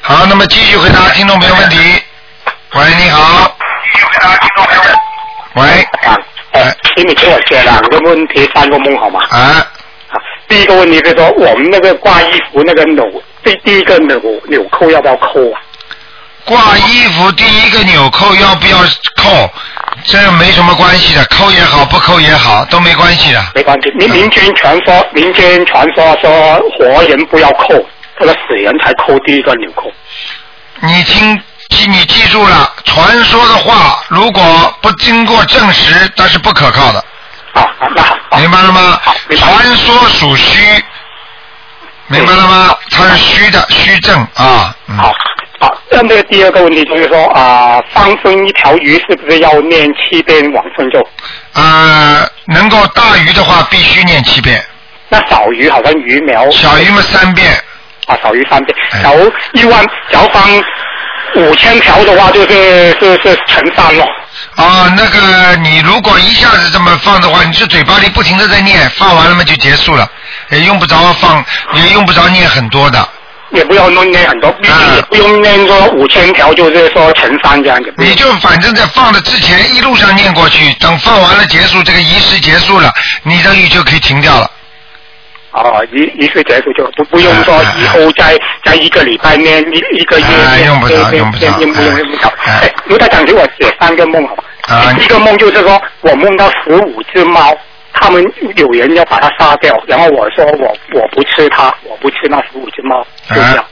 [0.02, 1.78] 好，那么继续回答听众朋友问题。
[2.74, 3.56] 喂，你好。
[3.94, 4.82] 继续回答听众朋友
[5.54, 6.18] 问喂，啊，
[6.54, 9.20] 哎，请你给我解两个问题，三个梦好吗？
[9.30, 9.68] 啊，啊，
[10.52, 13.06] 第一个问题就是说，我们那个挂衣服那个纽，
[13.42, 15.62] 第第一个纽纽扣要不要扣啊？
[16.44, 18.78] 挂衣服第一个纽扣要不要
[19.16, 19.50] 扣？
[20.04, 23.42] 这没什么关系的，扣也好，不扣也好，都没关系的。
[23.56, 27.68] 没关系，民民间传说，民间传说说活人不要扣，
[28.20, 29.90] 这个死人才扣第一个纽扣。
[30.82, 31.40] 你听，
[31.70, 34.44] 记你记住了，传说的话如果
[34.82, 37.06] 不经过证实，那是不可靠的，
[38.38, 39.14] 明白了吗好，？
[39.28, 39.46] 明白。
[39.46, 40.84] 传说属虚，
[42.08, 42.76] 明白了吗？
[42.92, 44.76] 它是虚的，虚症啊。
[44.88, 45.14] 嗯好，
[45.60, 51.06] 好，那那个第二个问题就是说啊、放生一条鱼是不是要念七遍往生咒？
[51.54, 54.64] 呃，能够大鱼的话，必须念七遍，
[55.10, 57.52] 那小鱼好像鱼苗小鱼嘛三遍。
[58.08, 58.76] 啊，小鱼三遍。
[58.94, 60.64] 哎假如一万，假如放
[61.36, 64.06] 五千条的话，就是是是乘三咯。
[64.56, 70.10] 啊，那个你如果一下子这么放的话，你就嘴巴里不停的在念，放完了嘛就结束了，
[70.50, 71.44] 也用不着放，
[71.74, 73.08] 也用不着念很多的。
[73.52, 77.94] 也不要弄念很多，啊也不用念说五千条，就是说乘三这样子。
[77.98, 82.90] 你就反正在放的之前一路上念过去，等放完了结束，这个仪式结束了，
[83.24, 84.50] 你的鱼就可以停掉了。
[85.52, 92.34] 哦，一一次结束就不不用说以后再再一个礼拜念一一个月念哎用不着念用不着念念不用不用不着。
[92.46, 94.44] 哎哎，卢台长给我写三个梦好吧？
[94.68, 97.56] 啊第一个梦就是说我梦到十五只猫，
[97.94, 98.24] 他们
[98.56, 103.58] 有人要把它杀掉，然后我说我我不吃它，我不吃那十五只猫，就这样。
[103.58, 103.66] 啊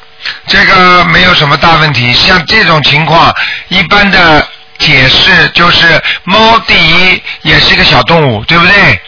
[0.47, 2.11] 这个没有什么大问题。
[2.11, 3.33] 像这种情况，
[3.69, 4.45] 一般的
[4.77, 5.87] 解释就是
[6.25, 8.99] 猫第一也是一个小动物，对不对？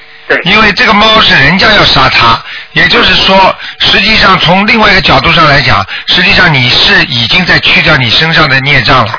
[0.44, 2.42] 因为这个猫是人家要杀它，
[2.74, 9.14] 也就是说，实际上从另外一个角度上来讲，实际上你是已经在去掉你身上的孽障了，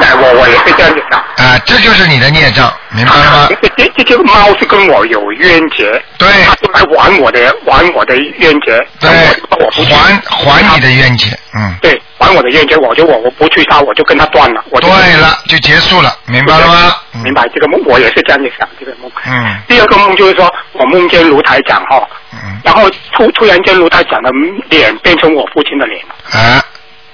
[0.00, 1.18] 哎，我我也是这样子想。
[1.38, 3.48] 啊、这就是你的孽障，明白了吗？
[3.76, 9.10] 这这这个猫是跟我有冤结，对它就来玩我的玩我的冤结，对
[9.50, 16.92] 我我还还你的冤结，嗯，对还我的冤结，我就我我不去杀，我就跟他断了，我就对了，就结束了，明白了吗？
[17.14, 19.10] 嗯明白这个梦，我也是这样子想这个梦。
[19.26, 22.00] 嗯第二个梦就是说我梦见卢台长哈，
[22.32, 24.30] 嗯，然后突突然间卢台长的
[24.68, 26.64] 脸变成我父亲的脸了，啊。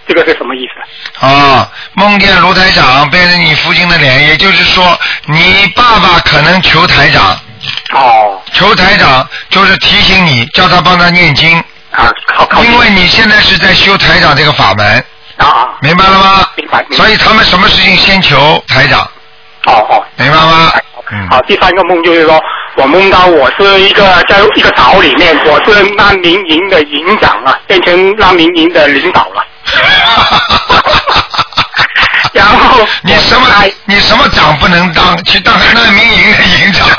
[0.07, 1.27] 这个是什么意思？
[1.27, 7.39] 啊，梦见卢台长背着你父亲的脸，也就是说，你爸爸可能求台长，
[7.93, 8.41] 哦。
[8.53, 11.59] 求台长就是提醒你，叫他帮他念经，
[11.91, 15.05] 啊，靠靠，因为你现在是在修台长这个法门，
[15.39, 16.47] 啊啊，明白了吗？
[16.57, 16.97] 明白明白。
[16.97, 19.01] 所以他们什么事情先求台长，
[19.67, 20.73] 哦哦，明白吗？
[21.11, 21.29] 嗯。
[21.31, 22.41] 好，第三个梦就是说，
[22.77, 29.47] 我梦到我是一个在一个岛里面，我是难民营的营长啊，变成难民营的领导了。
[32.33, 36.89] 然后你什么哎你什么长不能当，去当个难民营的营长。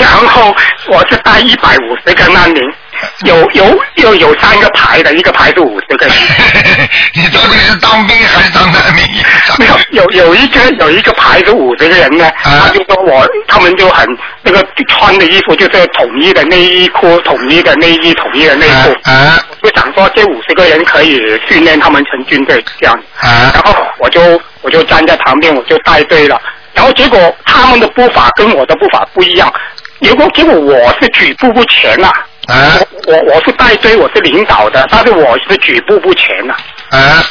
[0.00, 0.54] 然后
[0.88, 2.62] 我是带一百五十个难民，
[3.24, 6.14] 有有有有三个排的，一个排是五十个人。
[7.14, 9.04] 你到底是当兵还是当难民？
[9.58, 14.06] 没有有有一个有一个排是五十个人呢，啊他就说我他们就很
[14.42, 18.92] 那个穿的衣服就是统一的内衣裤、统一的内衣、统一的内裤。
[19.04, 26.40] 啊啊就想说这五十个人可以训练他们成军队这样，啊然后我就我就站在旁边，我就带队了，
[26.72, 29.52] 然后结果他们的步伐跟我的步伐不一样，
[30.00, 32.14] 结果结果我是举步不前了、啊
[32.48, 36.54] 我我我是带队，我是领导的，但是我是举步不前呐、
[36.90, 37.22] 啊！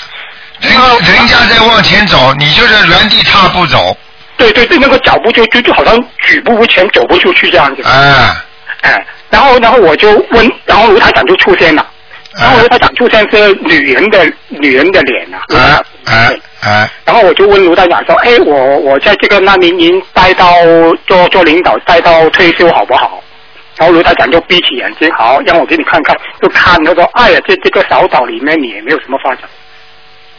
[0.62, 3.98] 人人家在往前走，你就是原地踏步走，
[4.38, 7.82] 对对对，那个脚步就就就好像举步不前，走不出去这样子。
[7.84, 8.44] 啊
[8.82, 11.84] 哎，然后然后我就问，然后卢台长就出现了，
[12.38, 16.90] 然后卢台长出现是女人的女人的脸呐、啊啊啊！
[17.06, 20.54] 然后我就问卢台长说，哎，我我在这个难民营待到
[21.08, 23.24] 做做领导，待到退休好不好？
[23.78, 29.44] 然后卢台长就闭起眼睛，好，让我给你看看，就看他说，哎呀，这这个小岛里面你也没有什么发展，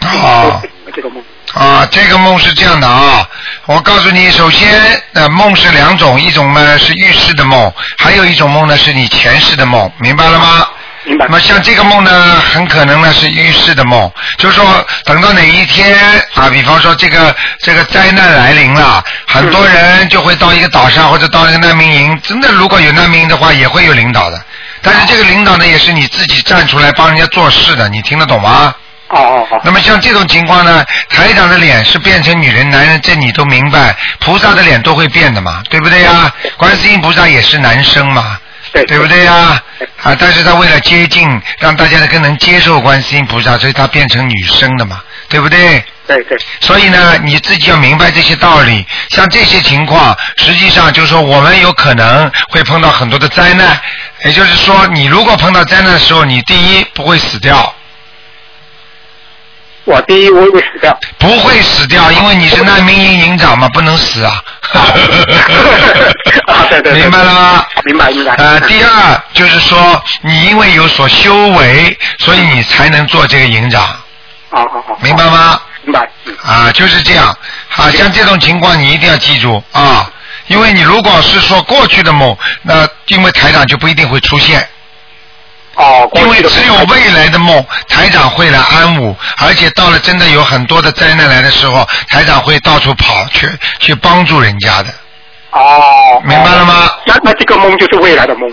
[0.01, 1.23] 哦就醒了这个梦。
[1.55, 3.27] 啊，这个梦是这样的啊，
[3.67, 4.69] 我告诉你，首先，
[5.15, 10.69] 呃，梦是两种，一种呢是预示的梦，还有一种梦呢是你前世的梦，明白了吗？
[11.09, 15.99] 明白那么像这个梦呢，很可能呢是预示的梦，就是说等到哪一天
[16.35, 24.45] 啊，比方说这个这个灾难来临了，很多人就会到一个岛上或者到一个难民营，真的如果有难民营的话，也会有领导的，
[24.83, 28.75] 但是这个领导呢也是你自己站出来帮人家做事的，你听得懂吗？
[29.09, 33.97] 哦哦哦，那么像这种情况呢，台长的脸是变成女人、男人，这你都明白。
[34.21, 36.31] 菩萨的脸都会变的嘛，对不对呀？
[36.59, 38.39] 观世音菩萨也是男生嘛，
[38.73, 39.63] 对对不对呀？
[40.03, 45.85] 啊，但是他为了接近，让大家更能接受观世音菩萨，所以他变成女生的嘛，对不对？
[46.07, 48.87] 对对，所以呢，你自己要明白这些道理。
[49.11, 53.79] 像这些情况，实际上就是说，我们有可能会碰到很多的灾难。
[54.25, 57.75] 也就是说，你如果碰到灾难的时候，你第一不会死掉，
[59.89, 60.99] 我第一我会死掉。
[61.19, 64.43] 不会死掉，因为你是难民营营长嘛，不能死啊。
[66.47, 67.65] 啊对对对明白了吗？
[67.85, 68.35] 明白明白。
[68.35, 73.83] 呃，第二就是说，你因为有所修为，所以你才能做这个营长，
[74.51, 75.59] 好好好，明白吗？
[75.85, 76.07] 明白。
[76.27, 77.27] 嗯啊，就是这样。
[77.75, 80.11] 啊，像这种情况你一定要记住啊，
[80.49, 84.69] 因为你如果是说过去的梦，那因为台长就不一定会出现。
[85.79, 93.49] 哦，因为只有未来的梦，台长会来安抚，而且到了真的有很多的灾难来的时候，台长会到处跑去
[93.79, 94.93] 去帮助人家的，
[95.53, 96.91] 哦，明白了吗？
[97.07, 98.53] 那那这个梦就是未来的梦。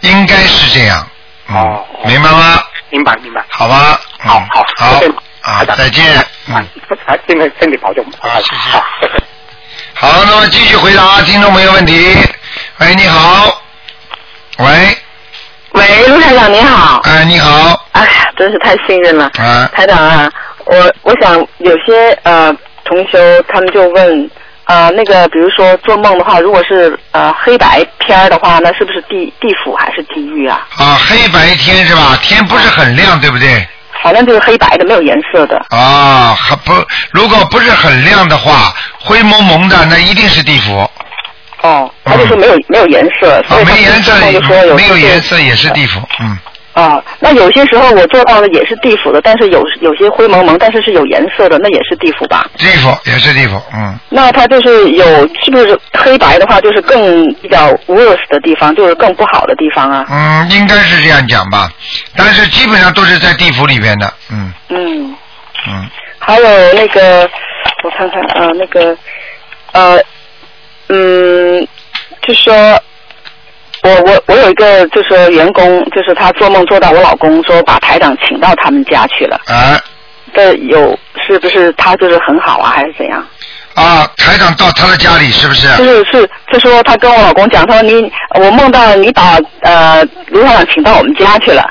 [0.00, 1.06] 应该是这样。
[1.48, 2.62] 嗯哦明白吗？
[2.90, 3.44] 明白明白。
[3.50, 4.00] 好吧。
[4.24, 4.40] 嗯好
[4.76, 5.00] 好好
[5.42, 6.16] 啊，再见。
[6.16, 6.66] 啊嗯，，
[7.06, 8.02] 还现在身体保重。
[8.20, 8.82] 啊谢谢
[9.94, 12.16] 好，那么继续回答听众朋友问题。
[12.78, 13.57] 喂，你好。
[16.38, 17.00] 长你好。
[17.04, 17.84] 哎，你好。
[17.92, 19.24] 哎呀，真是太幸运了。
[19.38, 20.30] 啊台长啊，
[20.66, 23.18] 我我想有些呃同修
[23.48, 24.30] 他们就问
[24.66, 30.66] 呃，那个比如说做梦的话，如果是呃黑白片儿的话，那是不是地地府还是地狱啊？
[30.76, 32.16] 啊，黑白天是吧？
[32.22, 33.66] 天不是很亮，对不对？
[34.02, 35.56] 反正就是黑白的，没有颜色的。
[35.70, 36.72] 啊，还不，
[37.10, 40.88] 如果不是很亮的话，灰蒙蒙的，那一定是地府。
[41.62, 46.38] 哦，他就说没有、没有颜色，所以他没颜色做梦就说有没有颜色也是地府，嗯。
[46.74, 52.48] 啊，那有些时候我做到的也是地府的，但是有有些灰蒙蒙，但是是有颜色的，那也是地府吧？
[52.56, 53.98] 地府也是地府，嗯。
[54.10, 55.04] 那它就是有，
[55.44, 60.06] 是不是黑白的话，就是更比较 worse 的地方，就是更不好的地方啊？
[60.08, 61.68] 嗯，应该是这样讲吧，
[62.16, 65.16] 但是基本上都是在地府里边的，嗯嗯，
[65.66, 65.90] 嗯。
[66.20, 67.28] 还有那个，
[67.82, 68.96] 我看看啊、那个，
[69.72, 70.00] 呃，
[70.88, 71.66] 嗯，
[72.22, 72.80] 就说。
[73.84, 79.80] 我我我有一个就是说员工，就是他做梦做到我老公说把台长请到他们家去了，啊
[80.34, 83.24] 这有是不是他就是很好啊，还是怎样？
[83.74, 85.68] 啊，台长到他的家里是不是？
[85.76, 91.62] 就是是，就说他跟我老公讲，他说你我梦到你把呃卢台长请到我们家去了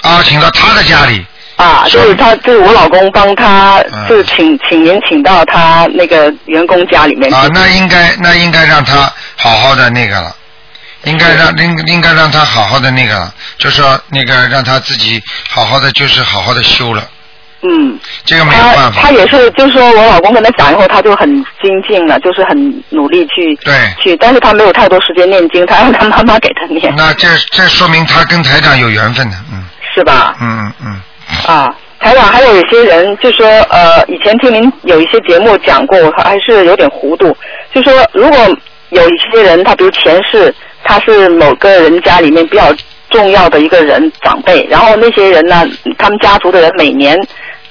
[0.00, 1.24] 啊，请到他的家里。
[1.56, 7.36] 啊，就是他就是我老公帮他嗯就是请请您请到他那个员工家里面去。
[7.36, 10.34] 啊，那应该那应该让他好好的那个了，
[11.04, 17.06] 应该让应应该让他好好的那个了，就说那个让他自己好好的就是好好的修了，
[17.62, 19.02] 嗯，这个没有他办法。
[19.02, 19.10] 他。
[19.10, 21.28] 也是，就是说我老公跟他讲以后，他就很
[21.62, 23.74] 精进了，就是很努力去对。
[24.02, 29.64] 去，但是他没有太多时间念经，他 让他妈妈给他念，那这这说明他跟台长有缘分的，嗯。
[29.94, 30.34] 是吧？
[30.40, 31.00] 嗯嗯嗯。
[31.46, 37.36] 啊，台长，还有一些人就说，呃，以前听您有一些节目讲过，我还是有点糊涂。
[37.72, 38.38] 就说如果
[38.90, 40.54] 有一些人，他比如前世
[40.84, 42.72] 他是某个人家里面比较
[43.10, 45.64] 重要的一个人长辈，然后那些人呢，
[45.98, 47.16] 他们家族的人每年，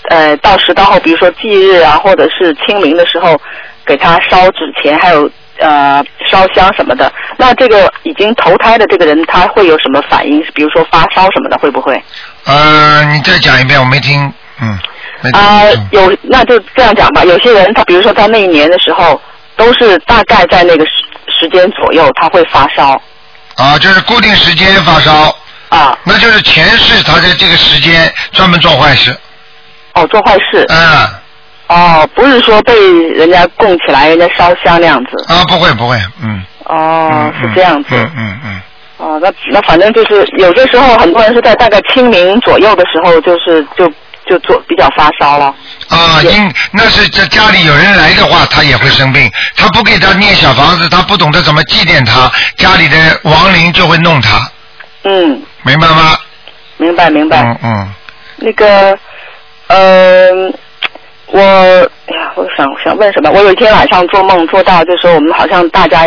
[0.09, 3.39] 呃，到时到后，比如说忌日啊，或者是清明的时候，
[3.85, 5.29] 给他烧纸钱，还有。
[5.61, 10.43] 呃，烧香什么的，那这个已经投胎的这个人，他会有什么反应？
[10.53, 12.01] 比如说发烧什么的，会不会？
[12.45, 14.77] 呃，你再讲一遍，我没听，嗯。
[15.33, 17.23] 啊、嗯有那就这样讲吧。
[17.23, 19.21] 有些人他比如说他那一年的时候，
[19.55, 20.91] 都是大概在那个时
[21.27, 22.99] 时间左右，他会发烧
[23.55, 25.35] 啊，就是固定时间发烧，
[25.69, 25.95] 啊。
[26.03, 29.15] 那就是前世他在这个时间专门做坏事，
[29.93, 30.65] 哦，做坏事。
[30.69, 31.07] 嗯，
[31.73, 32.73] 哦，不是说被
[33.13, 35.33] 人家供起来，人家烧香那样子。
[35.33, 36.43] 啊，不会不会，嗯。
[36.65, 37.89] 哦，嗯是这样子。
[37.91, 38.61] 嗯嗯嗯。
[38.97, 43.87] 哦，那那反正就是有的时候很多人是在大概清明左右的时候，就是就
[44.29, 45.45] 就做比较发烧了。
[45.87, 49.31] 啊，因那是这家里有人来的话，他也会生病。
[49.55, 54.51] 他不给他念小房子，他不懂得怎么祭奠他，家里的亡灵就会弄他，
[55.05, 56.17] 嗯，明白吗？
[56.77, 57.41] 明白明白。
[57.43, 57.93] 嗯嗯。
[58.43, 58.97] 那个，
[59.67, 60.29] 呃，
[61.31, 63.31] 我，哎呀，我想想问什么？
[63.31, 66.01] 我有一天晚上做梦做到，就说我们好像大家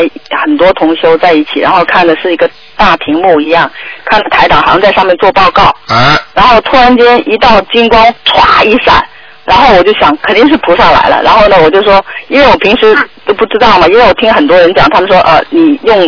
[0.44, 3.70] 很多同修在一起，然后看的是一个大屏幕一样，
[4.04, 9.02] 看着台长好像在上面做报告，啊然后突然间一道金光歘一闪，
[9.44, 12.94] 然后我就想肯定是菩萨来了，然后呢我就说，因为我平时
[13.24, 15.98] 都不知道嘛，因为我听很多人讲，他们说呃你用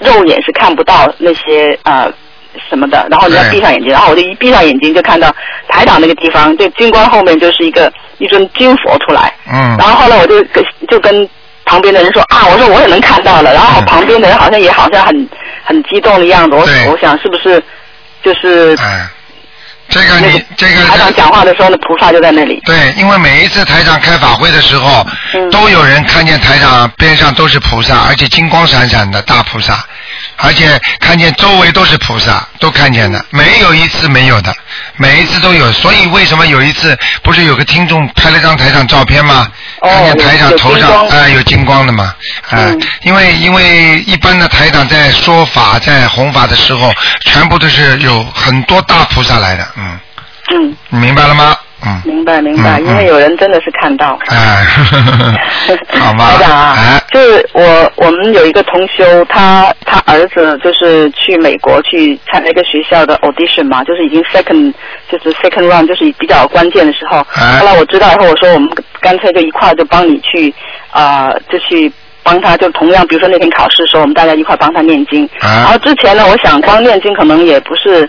[0.00, 2.10] 肉眼是看不到那些呃
[2.68, 5.34] 什么的，然后你要闭上眼睛，然后我就一闭上眼睛就看到
[5.68, 9.76] 台长那个地方，就金光后面就是一个一尊金佛出来，嗯。
[9.78, 11.28] 然后后来我就跟就跟
[11.64, 13.84] 旁边的人说啊，我说我也能看到了，然后嗯。
[13.86, 15.28] 旁边的人好像也好像很
[15.64, 16.88] 很激动的样子，我对。
[16.88, 17.62] 我想是不是
[18.22, 19.06] 就是哎，
[19.88, 22.60] 这个你这个台长讲话的时候呢，菩萨就在那里。
[22.64, 25.50] 对，因为每一次台长开法会的时候，嗯。
[25.50, 29.84] 都有人看见台长边上都是菩萨，而且金光闪闪的大菩萨，
[30.42, 34.54] 而且看见周围都是菩萨，都看见的，没有一次没有的，
[34.96, 35.70] 每一次都有。
[35.72, 39.48] 所以为什么有一次不是有个听众拍了张台长照片吗？
[39.80, 42.14] 哦看见台长头上金光哎、有金光的嘛，
[43.02, 46.92] 因为因为一般的台长在说法在弘法的时候，
[47.24, 49.98] 全部都是有很多大菩萨来的，嗯，
[50.54, 51.56] 嗯，你明白了吗？
[51.86, 52.00] 嗯。
[52.04, 54.18] 明白明白，因为有人真的是看到。
[54.28, 54.64] 哎，
[55.98, 64.72] 好吧，台长啊，哎，就是我我们有一个同修，他他儿子就是去美国去参加一个学校的 audition 嘛，就是已经 second
[65.10, 67.18] 就是 second round 就是比较关键的时候。
[67.34, 68.68] 哎后来我知道以后，我说我们
[69.00, 70.52] 干脆就一块儿就帮你去
[70.90, 71.92] 啊、呃就去。
[72.24, 75.28] 帮他就同样，比如说那天考试的时候，我们大家一块儿帮他念经。
[75.40, 78.08] 啊然后之前呢，我想光念经可能也不是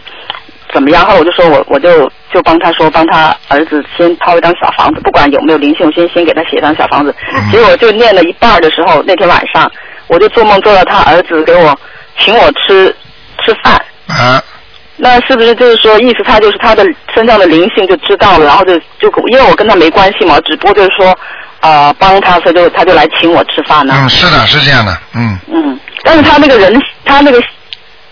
[0.73, 7.13] 怎么样，后来我就说我我就就帮他说，帮他儿子先掏一张小房子，不管有没有灵性，我先先给他写张小房子。
[7.35, 9.71] 嗯结果就念了一半的时候，那天晚上
[10.07, 11.77] 我就做梦做到他儿子给我
[12.19, 12.93] 请我吃
[13.45, 13.73] 吃饭。
[14.07, 14.41] 啊，
[14.97, 21.17] 那是不是就是说，意思他就是他的身上的灵性就知道了，然后就就因为我跟他没关系嘛，只不过就是说，
[21.61, 23.93] 呃帮他，所以就他就来请我吃饭呢。
[23.97, 27.41] 嗯，是的，是这样的，嗯，嗯，但是他那个人，他那个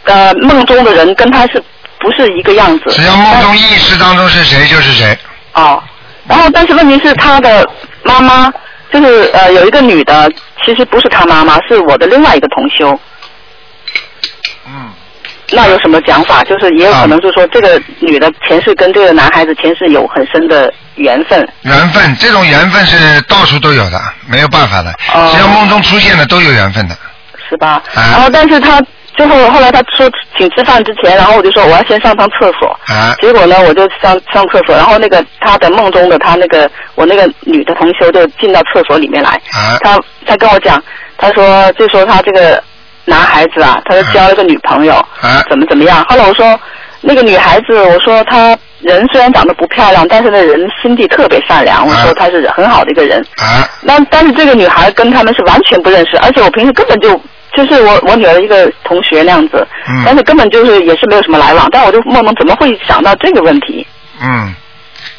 [0.05, 1.62] 呃梦中的人跟他是
[2.02, 2.91] 不是一个样子？
[2.91, 5.18] 只要梦中意识当中是谁就是谁。
[5.54, 5.82] 哦，
[6.28, 7.68] 然后但是问题是他的
[8.04, 8.52] 妈妈
[8.91, 10.30] 就是呃有一个女的，
[10.66, 12.99] 其实不是他妈妈，是我的另外一个同修。
[14.68, 14.91] 嗯。
[15.54, 16.41] 那有什么讲法？
[16.45, 21.45] 就是也有可能就是说，这个女的前世跟这个男孩子前世有很深的缘分。
[21.64, 24.89] 缘分，这种缘分是到处都有的，没有办法的。
[25.14, 26.95] 哦只要梦中出现的都有缘分的。
[27.49, 27.84] 是吧？
[27.93, 28.82] 啊然后但是他
[29.16, 32.68] 最后后来他说请吃饭之前，然后我就说我要先上趟厕所。
[32.88, 33.14] 啊。
[33.22, 39.32] 结果呢，我就上上厕所，然后那个他的梦中的他那个我那个女的同修就进到厕所里面来。
[39.51, 39.78] 啊。
[39.82, 40.82] 他他跟我讲，
[41.18, 42.62] 他说就说他这个
[43.05, 45.43] 男孩子啊，他就交了个女朋友，啊。
[45.49, 46.03] 怎么怎么样。
[46.09, 46.59] 后来我说
[47.01, 53.20] 那个女孩子，我说她人虽然长得不漂亮，但是那人心地特别善良，我说她是很好的一个人。
[53.38, 53.68] 啊。
[53.82, 57.20] 那但是这个女孩跟他们是完全不认识，而且我平时根本就
[57.56, 63.86] 就是我我女儿一个同学那样子，嗯但是根本就是也是没有什么来往，但我就梦梦怎么会想到这个问题？
[64.22, 64.54] 嗯，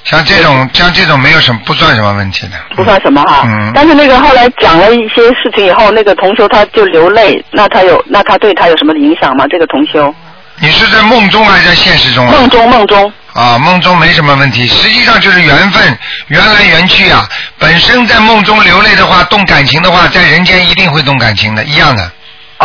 [0.04, 2.52] 像这种像这种没有什么不算什么问题的。
[2.74, 3.42] 不算什么哈。
[3.46, 9.44] 嗯但是那个后来讲了一些事情以后，那个同修他就流泪，那他有那他对他有什么影响吗？
[9.50, 10.14] 这个同修？
[10.60, 12.32] 你是在梦中还是在现实中啊？
[12.32, 13.12] 梦中梦中。
[13.32, 17.26] 啊，梦中没什么问题，实际上就是缘分，缘来缘去啊。
[17.58, 22.12] 本身在梦中流泪的话，动感情的话，在人间一定会动感情的，一样的。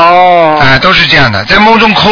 [0.02, 0.60] 哦。
[0.62, 2.10] 啊、都是这样的，在梦中哭，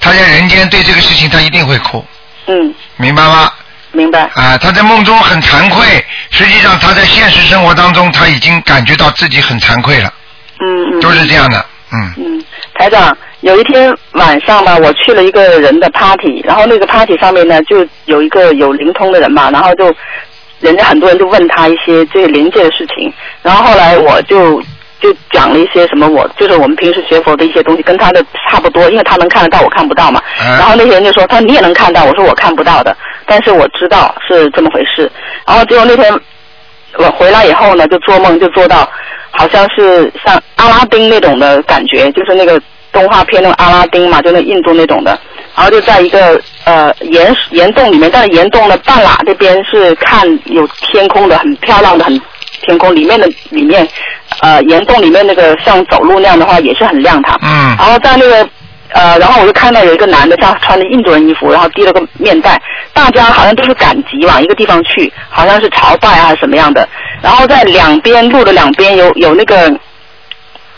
[0.00, 2.04] 他在人间对这个事情他一定会哭，
[2.46, 3.52] 嗯，明白吗？
[3.92, 4.22] 明白。
[4.34, 10.12] 啊、他在梦中很惭愧，实际上他在现实生活当中他已经感觉到自己很惭愧了，
[10.60, 11.00] 嗯嗯。
[11.00, 12.12] 都是这样的，嗯。
[12.16, 19.94] 嗯，台长，有一天晚上吧，我去了一个人的 party，然后那个 party 上面呢，就有一个有灵通的人嘛，然后就
[20.60, 23.12] 人家很多人就问他一些这个灵界的事情，
[23.42, 24.60] 然后后来我就
[25.00, 30.22] 就讲了一些什么我就是我们平时学佛的一些东西，跟他的差不多，因为他能看得到，我看不到嘛。
[30.40, 35.10] 嗯然后那些人就说他你也能看到，我说我看不到的，但是我知道是这么回事。
[35.46, 36.12] 然后结果那天
[36.96, 38.88] 我回来以后呢，就做梦就做到
[39.30, 42.60] 好像是像阿拉丁那种的感觉，就是那个
[42.92, 45.18] 动画片那个阿拉丁嘛，就那印度那种的。
[45.56, 52.20] 然后就在一个呃岩岩洞里面，但是岩洞的半拉这边是看有天空的，很漂亮的很
[52.62, 53.86] 天空，里面的里面
[54.40, 57.38] 呃岩洞里面那个像走路那样的话也是很亮堂。
[57.42, 57.76] 嗯。
[57.78, 58.48] 然后在那个
[58.90, 62.60] 呃，然后我就看到有一个男的，他穿着印度人衣服，然后提了个面袋，
[62.92, 66.88] 大家好像都是赶集往一个地方去，好像是朝拜啊还是什么样的。
[67.20, 69.72] 然后在两边路的两边有有那个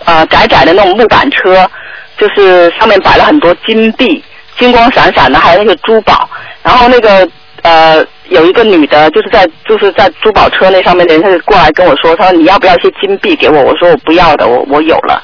[0.05, 1.69] 呃窄窄的那种木板车，
[2.17, 4.25] 就是上面摆了很多金币，
[4.59, 6.29] 金光闪闪的，还有那个珠宝。
[6.63, 7.29] 然后那个
[7.63, 13.63] 呃有一个女的，就是在就是在珠宝车那上面的人，她就过来跟我说，她说你要不要一些金币给我？
[13.63, 15.23] 我说我不要的，我我有了。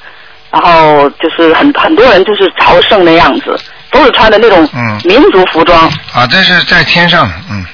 [0.50, 3.58] 然后就是很很多人就是朝圣的样子，
[3.90, 5.90] 都是穿的那种嗯民族服装。
[6.14, 7.64] 啊，这是在天上，嗯。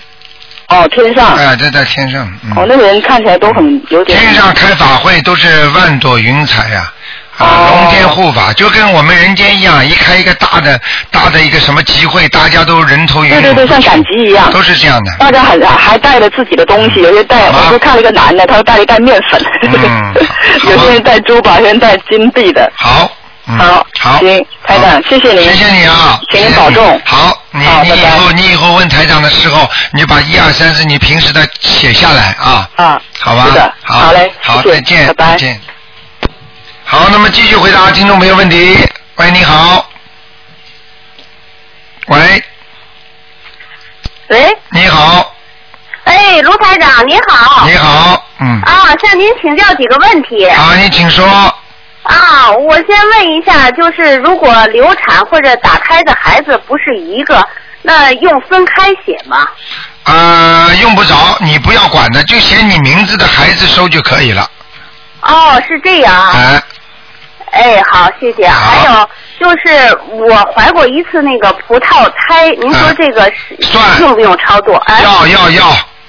[0.68, 1.34] 哦，天上。
[1.34, 2.52] 哎，这在天上，嗯。
[2.56, 4.16] 哦，那个人看起来都很有点。
[4.18, 6.94] 天上开法会都是万朵云彩呀、啊，
[7.46, 10.80] 龙天护法，就跟我们人间一样，一开一个大的
[11.10, 13.42] 大的一个什么集会，大家都人头涌涌。
[13.42, 14.50] 对对对，像赶集一样。
[14.52, 15.12] 都是这样的。
[15.18, 19.40] 大家还还带着自己的东西，有些带，我就看了一个男的，他说带了一袋面粉，
[20.68, 22.70] 有些人带珠宝，有些人带金币的。
[22.76, 23.10] 好。
[23.58, 27.00] 好，好，行，台长，谢谢您，谢谢你啊，请您保重。
[27.06, 32.68] 好，你你以后你以后问台长的时候，你就把一二三四你平时的写下来啊。
[32.76, 33.00] 啊。
[33.18, 33.46] 好吧。
[33.46, 33.98] 是的好。
[34.00, 35.06] 好嘞好，再见。
[35.06, 35.60] 拜拜再见。
[36.90, 38.78] 好，那么继续回答听众朋友问题。
[39.16, 39.86] 喂，你好。
[42.06, 42.42] 喂，
[44.28, 45.34] 喂，你好，
[46.04, 47.66] 哎，卢台长你好。
[47.66, 48.62] 你好，嗯。
[48.62, 50.48] 啊，向您请教几个问题。
[50.52, 51.26] 好，你请说。
[52.04, 57.46] 啊，我先问一下，就是如果流产或者打胎的孩子不是一个，
[57.82, 59.46] 那用分开写吗？
[60.04, 64.50] 呃，用不着，你不要管的，就写你名字的孩子收就可以了。
[65.20, 66.32] 哦，是这样啊。
[66.34, 66.62] 哎。
[67.52, 68.48] 哎，好，谢谢。
[68.48, 73.56] 还有就是我怀过一次那个葡萄胎，您说这个是、
[74.00, 74.72] 用不用超度？
[74.86, 75.02] 哎。
[75.02, 75.64] 要要要，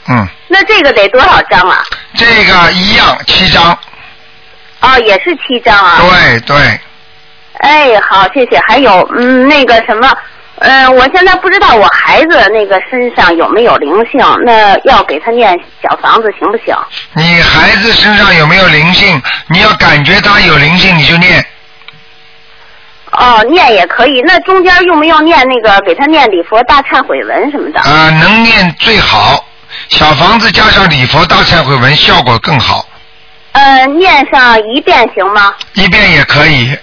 [0.09, 1.83] 嗯，那这个得多少张啊？
[2.15, 3.77] 这个一样七张。
[4.81, 5.99] 哦，也是七张啊。
[6.01, 6.79] 对对，
[7.59, 8.59] 哎，好，谢谢。
[8.67, 10.09] 还有，嗯，那个什么，
[10.59, 16.75] 嗯、我现在不知道我孩子那个身上有没有灵性，那要给他念小房子行不行？
[17.13, 19.21] 你孩子身上有没有灵性？
[19.47, 21.45] 你要感觉他有灵性，你就念。
[23.11, 24.21] 哦，念也可以。
[24.25, 27.79] 那中间用不用念那个给他念礼佛大忏悔文什么的？
[27.79, 29.45] 啊、能念最好。
[29.87, 32.85] 小房子加上礼佛大忏悔文，效果更好。
[33.53, 35.55] 呃，念上一遍行吗？
[35.73, 36.77] 一遍也可以。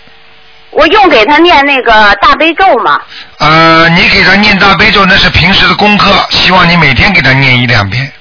[0.76, 3.00] 我用给他念那个大悲咒吗？
[3.38, 8.12] 呃，你给他念大悲咒那是平时的功课，希望你每天给他念一两遍。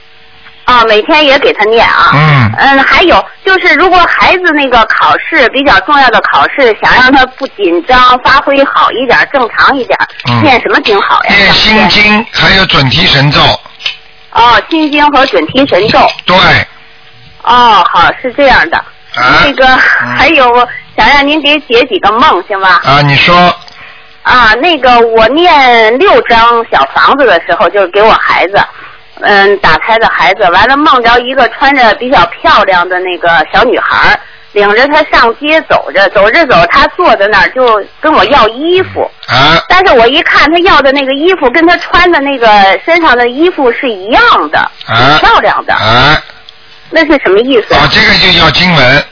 [0.63, 2.11] 啊，每天也给他念啊。
[2.13, 9.99] 嗯嗯，还有就是，如果孩子那个考试比较重要的考试，想让他不紧张，发挥好一点，正常一点，
[10.29, 11.35] 嗯念什么经好呀？
[11.35, 13.39] 念心经，还有准提神咒。
[14.31, 15.99] 哦，心经和准提神咒。
[16.25, 16.35] 对。
[17.43, 18.77] 哦，好，是这样的。
[18.77, 20.67] 啊那个还有，
[20.97, 22.81] 想让您给解几个梦，行吧？
[22.83, 23.35] 啊，你说。
[24.23, 28.53] 啊，那个我念六张小房子的时候，就是给我孩子，
[29.21, 34.19] 嗯，打胎的孩子，完了梦着一个穿着比较漂亮的那个小女孩，
[34.53, 42.47] 领着她上街走着，走着走，她坐在那儿就跟我要衣服，啊但是我一看她要的那个衣服跟她穿的那个
[42.83, 46.19] 身上的衣服是一样的，啊挺漂亮的，啊
[46.89, 47.75] 那是什么意思？
[47.75, 49.05] 啊，这个就叫经文，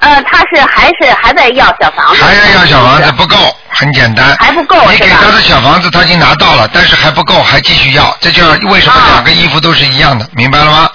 [0.00, 2.22] 呃，他是还是还在要小房子？
[2.22, 3.36] 还要要小房子不够，
[3.68, 4.34] 很简单。
[4.38, 10.90] 还不够你给是吧他的小房子他已经拿到了，但是还不够，还继续要，这就是为什么两个衣服都是一样的，明白了吗？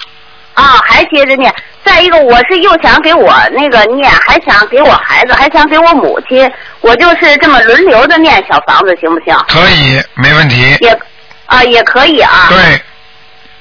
[0.54, 1.54] 啊，还接着念。
[1.84, 6.50] 再一个，我是又想给我那个念，还想给我孩子，还想给我母亲，
[6.80, 9.36] 我就是这么轮流的念小房子，行不行？
[9.46, 10.76] 可以，没问题。
[10.80, 10.98] 也
[11.46, 12.48] 啊，也可以啊。
[12.48, 12.82] 对。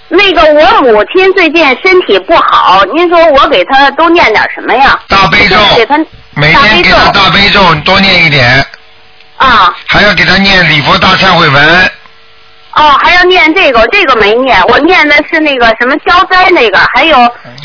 [0.08, 4.98] 那个我母亲最近身体不好，您说我给她都念点什么呀？
[5.08, 5.98] 大悲咒给她
[6.36, 8.66] 每天给她大悲咒多念一点。
[9.38, 9.74] 啊。
[9.88, 11.92] 还要给她念礼佛大忏悔文。
[12.76, 17.18] 哦，还要念这个，这个没念，我念的是那个什么消灾那个，还有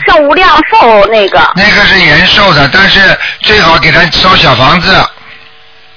[0.07, 1.39] 圣无量寿那个。
[1.57, 3.01] 那个是延寿的，但是
[3.43, 4.95] 最好给他烧小房子。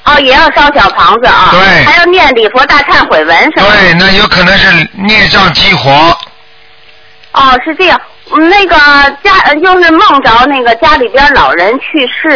[0.06, 1.50] 哦，也要烧小房子啊。
[1.52, 3.68] 对还要念礼佛大忏悔文是吧？
[3.72, 6.18] 对，那有可能是孽障激活。
[7.34, 8.00] 哦，是这样。
[8.36, 8.76] 嗯那个
[9.22, 12.32] 家呃就是梦着那个家里边老人去世，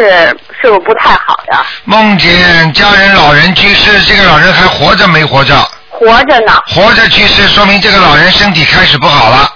[0.61, 1.65] 是不是不太好呀？
[1.85, 5.55] 梦见家人老人去世，这个老人还活着没活着？
[5.89, 6.61] 活着呢。
[6.67, 9.49] 活着去世，说明这个老人身体开始不好了，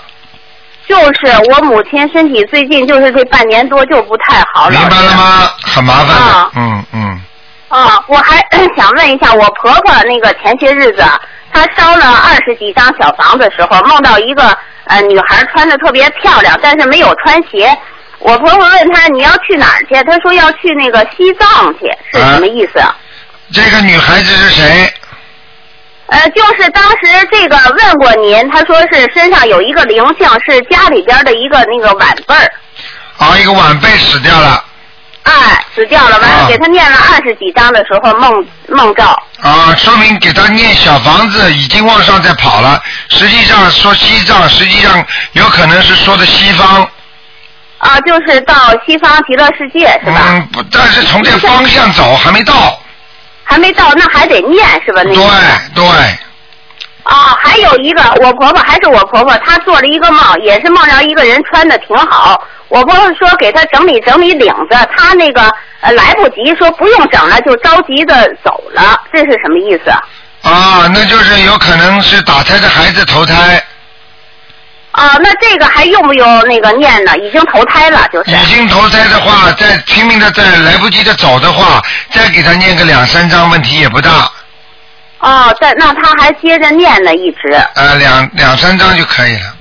[0.88, 4.80] 就是我母亲身体最近就是这半年多就不太好了。
[4.80, 5.52] 明白了吗？
[5.64, 7.22] 很麻烦的，啊嗯嗯。
[7.68, 8.40] 啊，我还
[8.76, 11.04] 想问一下，我婆婆那个前些日子，
[11.54, 14.58] 她烧了二十几张小房子的时候，梦到一个
[14.92, 17.76] 呃女孩穿的特别漂亮，但是没有穿鞋。
[18.20, 19.96] 我婆婆问她你要去哪儿去？
[20.04, 22.80] 她说要去那个西藏去，是什么意思？
[22.80, 22.96] 啊
[23.54, 24.94] 这个女孩子是谁？
[26.08, 32.52] 呃，就是当时这个问过您，她说是身上有一个灵性，是家里边的一个那个晚辈儿，
[33.18, 34.64] 啊，一个晚辈死掉了。
[35.24, 39.22] 哎，死掉了，完了、啊给他念了二十几张的时候梦梦照。
[39.42, 42.82] 啊，说明给他念小房子已经往上在跑了。
[43.10, 46.88] 实际上说西藏，实际上有可能是说的西方。
[47.78, 48.56] 啊，就是到
[48.86, 50.22] 西方极乐世界是吧？
[50.30, 52.80] 嗯，不，但是从这方向走还没到。
[53.44, 55.02] 还没到，那还得念是吧？
[55.04, 55.14] 那。
[55.14, 55.24] 对
[55.76, 55.86] 对。
[57.04, 57.14] 哦，
[57.44, 62.42] 还有一个，我婆婆还是我婆婆，她做了一个梦，也是梦着一个人穿的挺好。
[62.72, 65.42] 我不是说给他整理整理领子，他那个
[65.82, 69.92] 呃来不及，说不用整了，就着急的走了，这是什么意思？
[70.50, 73.62] 啊，那就是有可能是打胎的孩子投胎，
[74.94, 77.16] 啊，那这个还用不用那个念呢？
[77.18, 78.32] 已经投胎了，就是。
[78.32, 84.32] 已经投胎的话，再拼命的再来不及的走的话，再给他念个两三章，问题也不大，
[85.20, 87.52] 哦，在那他还接着念呢，一直。
[87.76, 89.56] 呃，两两三章就可以了，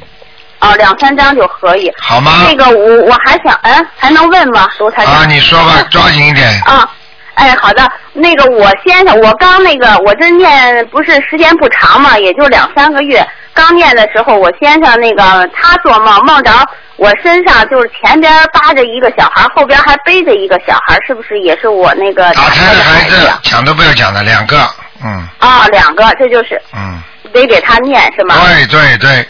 [0.60, 1.90] 哦，两三张就可以。
[1.98, 2.46] 好吗？
[2.48, 5.14] 那个我我还想，哎，还能问吗，卢台长？
[5.14, 6.48] 啊，你说吧，抓紧一点。
[6.64, 6.88] 啊，
[7.34, 7.90] 哎，好的。
[8.12, 13.26] 那个我先生，我刚那个我这念不是时间不长嘛，也就两三个月。
[13.52, 16.52] 刚念的时候，我先生那个他做梦梦着
[16.96, 24.56] 我身上就是前边扒着一个小孩，后边还背着一个小孩，是不是也是我那个打胎的孩子，讲都不要讲的，两个，
[25.02, 25.66] 嗯啊？
[25.72, 27.02] 两个，这就是嗯，
[27.32, 28.36] 得给他念是吗？
[28.46, 29.28] 对对对，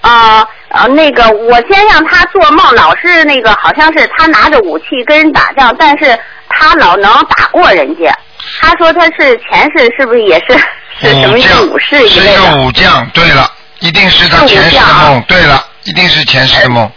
[0.00, 6.18] 啊啊，那个我先让他做梦，老是那个好像是他拿着武器跟人打仗，但是
[6.48, 8.16] 他老能打过人家。
[8.60, 10.56] 他说他是前世是不是也是
[11.00, 12.64] 是什么一个武士一是一个类？
[12.64, 16.90] 武将，对了，一定是他前世的梦，对了，一定是前世的梦，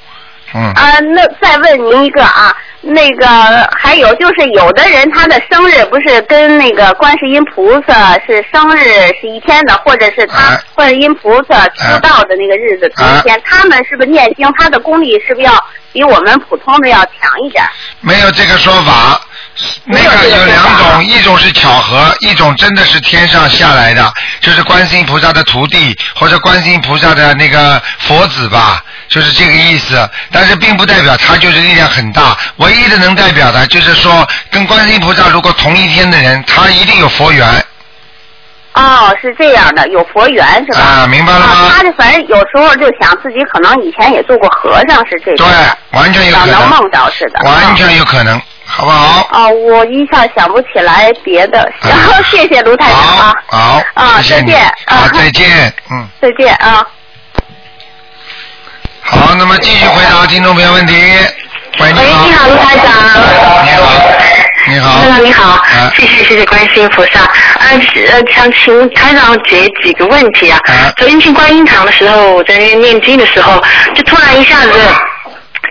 [0.54, 3.28] 嗯，啊，那再问您一个啊，那个
[3.78, 8.84] 还有就是有的人他的生日不是跟那个观世音菩萨是生日
[9.22, 15.54] 是一天的，或者是他观世音菩萨出道的那个日子同一天，他们是不是念经他的功力是不是要
[15.94, 17.64] 比我们普通的要强一点？
[18.00, 19.22] 没有这个说法。
[19.86, 30.10] 那个有两种，一种是巧合，一种真的是天上下来的，就是观世音菩萨的徒弟或者观世音菩萨的那个佛子吧，就是这个意思。
[30.32, 37.66] 但是并不代表他就是力量很大，唯一的能代表的就是说，跟观世音菩萨如果同一天的人，他一定有佛缘。
[38.74, 40.80] 哦，是这样的，有佛缘是吧？
[40.80, 41.74] 啊，明白了吗？
[41.76, 45.46] 他就反正有时候就想自己可能以前也做过和尚，是这种。
[45.46, 46.60] 对，完全有可能。
[46.62, 47.42] 能梦到似的。
[47.44, 48.42] 完全有可能。
[48.74, 49.28] 好不好？
[49.32, 51.70] 啊，我一下想不起来别的。
[51.82, 53.34] 然 后谢谢卢台长啊。
[53.48, 53.84] 好。
[53.96, 54.66] 啊，再见。
[54.86, 55.74] 啊，再见。
[55.92, 56.08] 嗯。
[56.22, 56.86] 再见啊。
[59.02, 60.94] 好，那么继续回答听众朋友问题。
[61.80, 62.00] 喂，你
[62.32, 62.88] 好，卢台长。
[63.66, 63.92] 你好。
[64.68, 65.02] 你好。
[65.02, 65.62] 台长你好。
[65.96, 67.20] 谢谢谢谢观世音菩萨。
[67.60, 67.78] 呃
[68.12, 70.58] 呃，想请台长解几个问题啊。
[70.96, 73.62] 昨天去观音堂的时候，我在那念经的时候，
[73.94, 74.72] 就突然一下子。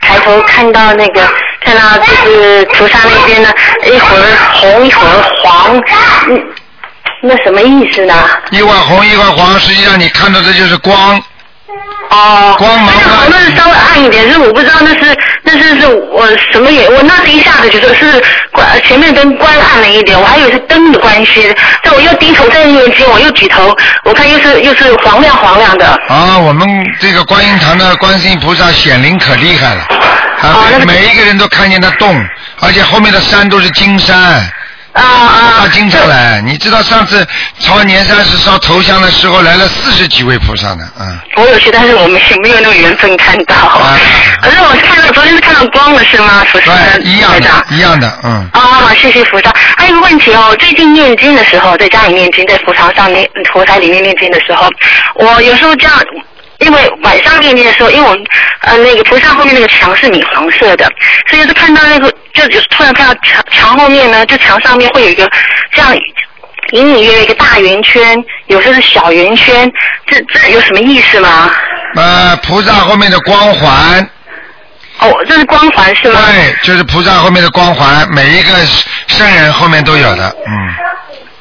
[0.03, 1.21] 抬头看到那个，
[1.65, 3.49] 看到就是菩萨那边呢，
[3.87, 4.23] 一会儿
[4.55, 5.77] 红一会儿黄，
[6.29, 6.43] 嗯，
[7.23, 8.15] 那什么意思呢？
[8.51, 11.23] 一碗红一碗黄，实际上你看到的就是光。
[12.11, 12.93] 哦，光芒。
[13.31, 21.55] 那是稍微暗一点，是我不知道那是那是是我什么原我那是一下子觉得是关前面灯关暗了一点，我还以为是灯的关系。
[21.85, 25.87] 但我又低头在念经，我又举头，我看又是又是黄亮黄亮的。
[26.09, 26.69] 啊，我们
[27.01, 29.83] 这个观音堂的观世音菩萨显灵可厉害了，
[30.43, 32.13] 啊，每一个人都看见他动，
[32.61, 34.17] 而且后面的山都是金山。
[34.93, 35.55] 啊啊！
[35.61, 37.27] 他经常来，你知道上次
[37.61, 41.19] 朝年三十烧头香的时候来了四十几位菩萨呢，嗯。
[41.37, 43.55] 我有去，但是我们没有那个缘分看到。
[43.55, 43.97] 啊。
[44.43, 46.45] 可是我看到昨天是看到光了，是吗？
[46.51, 46.73] 菩萨。
[46.73, 48.49] 对，一样的，一样的，嗯。
[48.53, 49.55] 啊，谢谢菩萨。
[49.77, 54.69] 还有一个问题哦，最近念经的时候，在家里念经，在佛堂上念佛台里面念经的时候，
[55.15, 55.95] 我有时候这样。
[56.59, 58.23] 因为晚上念经的时候，因为我们
[58.61, 60.87] 呃那个菩萨后面那个墙是米黄色的，
[61.31, 65.29] 所以是看到那个就就突然看到墙墙后面呢，就墙上面会有一个
[65.73, 65.95] 这样
[66.73, 68.17] 隐隐约约一个大圆圈，
[68.47, 69.71] 有时候是小圆圈，
[70.07, 71.51] 这这有什么意思吗？
[71.97, 74.09] 呃，菩萨后面的光环。
[75.01, 76.21] 哦，这是光环是吗？
[76.27, 78.53] 对，就是菩萨后面的光环，每一个
[79.07, 80.75] 圣人后面都有的，嗯。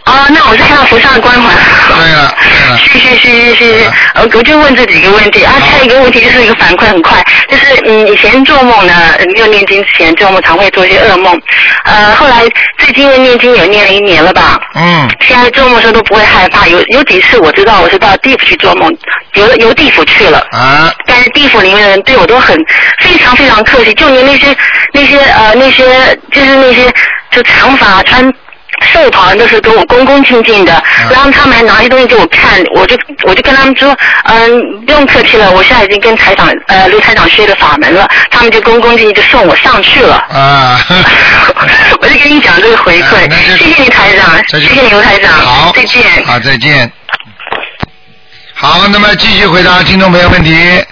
[0.05, 1.55] 啊，那我是看到菩萨的光环。
[1.87, 2.35] 对了，
[2.91, 3.91] 谢谢谢谢谢谢。
[4.15, 8.93] 呃，我就问这几个问题啊，还有一个问题就是一个反馈很快，就是嗯，以前做梦呢，
[9.33, 11.39] 没有念经之前做梦常会做一些噩梦，
[11.83, 12.41] 呃，后来
[12.79, 14.59] 最近念经也念了一年了吧。
[14.75, 15.07] 嗯。
[15.27, 18.91] 现在做梦时候都不会害怕，有有几次我知道我是到地府去做梦，
[19.33, 20.39] 游游地府去了。
[20.51, 20.91] 啊。
[21.05, 22.57] 但是地府里面的人对我都很
[22.99, 24.55] 非常非常客气，就连那些
[24.93, 26.91] 那些呃那些就是那些
[27.29, 28.33] 就长发穿。
[28.82, 40.15] 寿团都是跟我恭恭敬敬的，然后他们还拿些东西给我看，我就我就跟他们说，嗯，不用客气了，我现在已经跟台长呃刘台长学了法门了，他们就恭恭敬敬就送我上去了。
[40.32, 40.80] 啊，
[42.01, 46.03] 我就跟你讲这个回馈，谢谢你台长，谢谢你刘台长，好，再见。
[46.26, 46.91] 好，再见。
[48.55, 50.84] 好，那么继续回答听众朋友问题。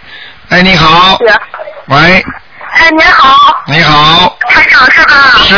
[0.50, 1.18] 哎，你好。
[1.88, 1.98] 喂。
[2.74, 3.64] 哎，你好。
[3.68, 4.38] 你好。
[4.50, 5.14] 台长是吧？
[5.48, 5.56] 是。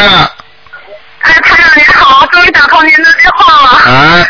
[1.22, 3.70] 哎，台长您好，终于打通您的电话了。
[3.91, 4.26] 啊。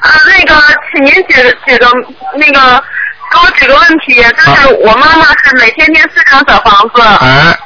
[0.00, 0.60] 啊， 那个，
[0.92, 1.88] 请您解解个
[2.34, 2.82] 那个，
[3.30, 4.14] 给我几个问题。
[4.14, 7.00] 就是我妈妈是每天念四张小房子。
[7.02, 7.56] 啊。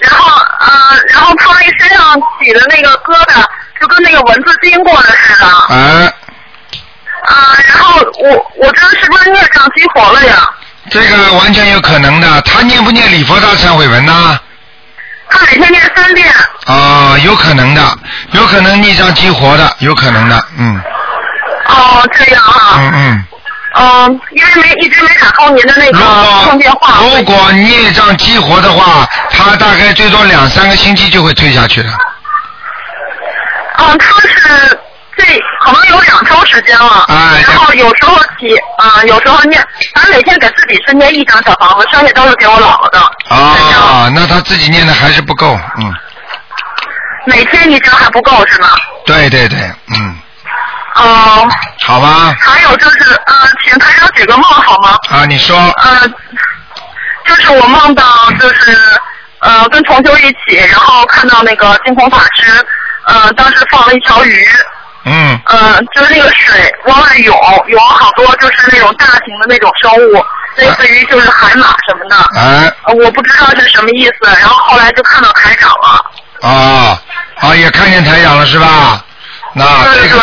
[0.00, 0.68] 然后，呃，
[1.08, 3.44] 然后她那身上起的那个疙瘩，
[3.80, 5.46] 就跟那个蚊子叮过的似的。
[5.46, 6.12] 啊。
[7.26, 10.48] 啊，然后我我这是不是孽障激活了呀？
[10.90, 14.38] 这个完全有可能的，他念不念礼佛大忏悔文呢？
[15.28, 16.26] 他每天念三遍。
[16.66, 17.98] 啊，有可能的，
[18.32, 20.80] 有可能逆障激活的，有可能的，嗯。
[21.68, 22.78] 哦，这样啊。
[22.78, 23.24] 嗯嗯。
[23.78, 25.98] 嗯，因为没一直没打通您的那个
[26.44, 26.94] 通电话。
[27.02, 31.90] 如果孽障激活的话，他大概最多两三个星期就会退下去的。
[33.78, 34.78] 嗯，他是。
[35.16, 35.24] 这
[35.60, 43.00] 可能有两周时间了，哎然后有时候起，啊，有时候念，反正每天给自己是念一张小房子，剩下都是给我姥姥的。
[43.34, 45.94] 啊，那他自己念的还是不够，嗯。
[47.24, 48.68] 每天一张还不够是吗？
[49.06, 49.58] 对对对，
[49.96, 50.16] 嗯。
[50.94, 51.48] 哦。
[51.86, 52.36] 好吧。
[52.38, 54.96] 还有就是，呃，请台长解个梦好吗？
[55.10, 55.56] 啊，你说。
[55.56, 56.08] 呃，
[57.24, 58.04] 就是我梦到
[58.38, 58.78] 就是
[59.40, 62.66] 呃跟同修一起，然后看到那个净空法师，
[63.06, 64.46] 呃，当时放了一条鱼。
[65.06, 67.34] 嗯，呃，就是那个水往外涌，
[67.68, 70.24] 涌好多就是那种大型的那种生物，
[70.56, 72.16] 类似于就是海马什么的。
[72.40, 72.72] 哎。
[72.86, 76.48] 呃我不知道是什么意思，然后后来就看到台长了。
[76.48, 77.00] 啊
[77.40, 79.00] 啊，也看见台长了是吧？
[79.58, 80.20] 那这个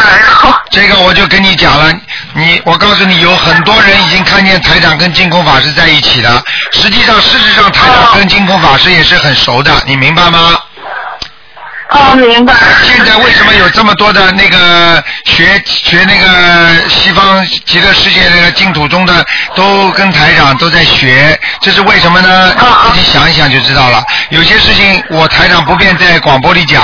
[0.69, 1.91] 这个我就跟你讲了，
[2.33, 6.43] 你我告诉你，有很多人已经看见台长跟净空法师在一起了。
[6.71, 10.59] 实际上，事实上，台长跟净空法师也是很熟的，你明白吗？
[11.93, 12.53] 哦，明白。
[12.83, 19.25] 现在为什么有这么多的那个学学那个西方极乐世界那个净土中的，
[19.55, 22.55] 都跟台长都在学，这是为什么呢？
[22.87, 24.03] 自己想一想就知道了。
[24.29, 26.81] 有些事情我台长不便在广播里讲。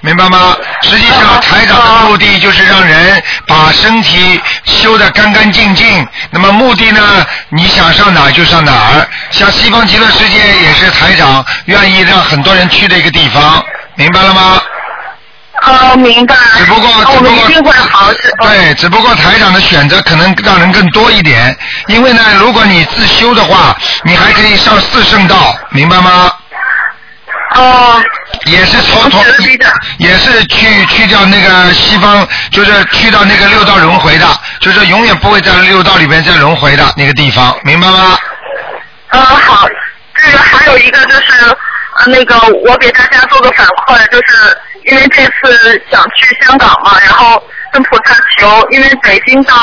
[0.00, 0.54] 明白吗？
[0.82, 6.06] 实际上，台长的目的就是让人把身体修得干干净净。
[6.30, 7.24] 那么目的呢？
[7.48, 9.08] 你想上哪儿就上哪儿。
[9.30, 13.64] 像西方极乐世界也是台长愿意让很多人去的一个地方，
[13.96, 14.60] 明白了吗？
[15.66, 16.34] 哦，明白。
[16.58, 17.72] 只不过，只不过，
[18.42, 21.56] 对，只不过台长的选择可能让人更多一点。
[21.86, 26.32] 因为呢，如果你自修的话，你还可以上四圣道，明白吗？
[27.54, 28.02] 哦。
[28.46, 29.24] 也是从从，
[29.98, 34.26] 也是去去掉那个西方，就是去到那个六道轮回的，
[34.60, 38.18] 就是永远不会在六道里边再轮回的那个地方，明白吗？
[39.10, 39.66] 嗯，好。
[40.16, 41.56] 这个还有一个就是，
[41.96, 42.36] 呃那个
[42.66, 47.42] 我给大家做个反馈，就是因为这次想去香港嘛，然后
[47.72, 49.54] 跟菩萨求，因为北京到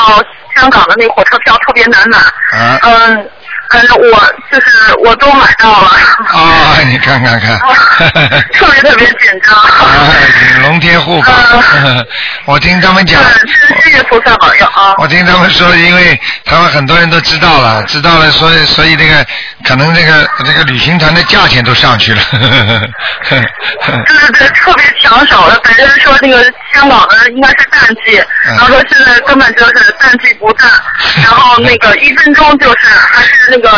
[0.56, 2.18] 香港的那火车票特别难买。
[2.52, 2.78] 嗯。
[2.82, 3.30] 嗯。
[3.74, 5.88] 嗯，我就是我都买到了。
[6.28, 7.58] 啊，你看看看。
[8.52, 9.54] 特别特别紧张。
[9.56, 11.32] 哎，龙天护法。
[12.44, 13.22] 我听他们讲。
[13.82, 14.94] 谢谢菩萨保佑啊。
[14.98, 19.26] 我听他们说，因为他们很多人都知道了，知道了，所以所以这个
[19.64, 22.20] 可能这个这个旅行团的价钱都上去了。
[22.32, 23.40] 对对
[24.38, 25.60] 对，特别抢手的。
[25.64, 26.42] 反正说那个
[26.74, 30.70] 香港的应该是淡季，然后说现在根本就是淡季不淡，
[31.22, 33.70] 然后那个一分钟就是还是那个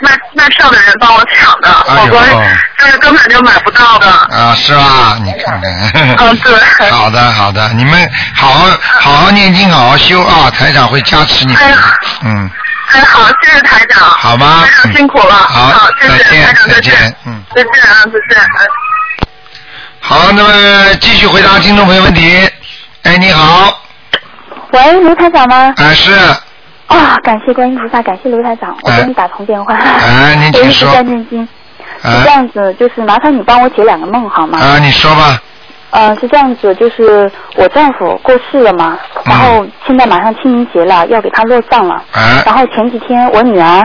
[0.00, 2.20] 卖卖票的人帮我抢的，否则
[2.78, 4.06] 就是根本就买不到的。
[4.08, 5.18] 啊，是吧？
[5.22, 6.16] 你看看。
[6.18, 6.90] 嗯，对。
[6.90, 8.66] 好的，好的，你们好好
[9.00, 10.50] 好好念经，好好修啊！
[10.50, 11.62] 台长会加持你们。
[12.24, 12.50] 嗯。
[12.92, 14.00] 哎，好，谢谢台长。
[14.00, 14.64] 好吗？
[14.64, 15.34] 台长辛苦了。
[15.34, 17.16] 好，谢谢台长，再见。
[17.24, 17.42] 嗯。
[17.54, 18.44] 再见啊，再见。
[20.08, 22.48] 好，那么继续回答听众朋友问题。
[23.02, 23.76] 哎，你好。
[24.70, 25.74] 喂，卢台长吗？
[25.76, 26.12] 啊，是。
[26.86, 29.74] 啊，感谢观音菩萨，感谢卢台长，我给你打通电话。
[29.74, 30.88] 哎，您 请说。
[30.90, 31.48] 我一念经。
[32.04, 34.60] 是这样子，就是麻烦你帮我解两个梦好吗？
[34.60, 35.42] 啊，你说吧。
[35.90, 41.96] 呃，是这样子，就是我丈夫过世了嘛，然后现在马上清明节了，要给他落葬了。
[42.12, 42.44] 啊。
[42.46, 43.82] 然后前几天我女儿，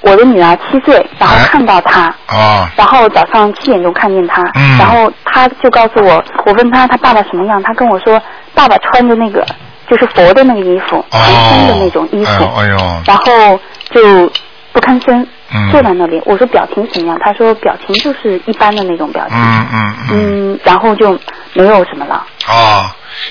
[0.00, 2.08] 我的女儿七岁，然后看到他。
[2.28, 2.68] 哦。
[2.76, 4.42] 然后早上七点钟看见他。
[4.54, 4.78] 嗯。
[4.78, 8.20] 然后他就告诉我，我问他他爸爸什么样，他跟我说
[8.54, 9.44] 爸爸穿着那个
[9.88, 12.44] 就是佛的那个衣服，长身的那种衣服。
[12.56, 12.76] 哎呦。
[13.06, 13.58] 然后
[13.90, 14.30] 就
[14.72, 16.22] 不吭声，嗯坐在那里。
[16.24, 17.18] 我说表情怎么样？
[17.22, 19.36] 他说表情就是一般的那种表情。
[19.36, 20.52] 嗯嗯嗯。
[20.52, 21.18] 嗯，然后就
[21.54, 22.24] 没有什么了。
[22.46, 22.86] 哦，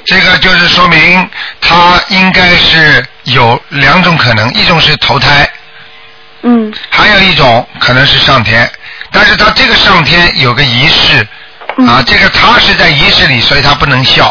[0.06, 1.30] 这个就是说明
[1.62, 5.48] 他应该是有两种可能，一种是投胎，
[6.48, 8.70] 嗯，还有一种可能是上天。
[9.12, 11.26] 但是他这个上天有个仪式，
[11.78, 14.26] 嗯啊，这个他是在仪式里，所以他不能笑。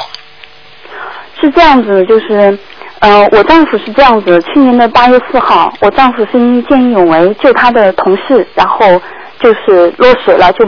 [1.38, 2.58] 是这样子，就是，
[3.00, 9.00] 呃，我丈夫是这样子，去年的八月四号，我丈夫是因为见义勇为救他的同事，然后
[9.38, 10.64] 就是落水了，就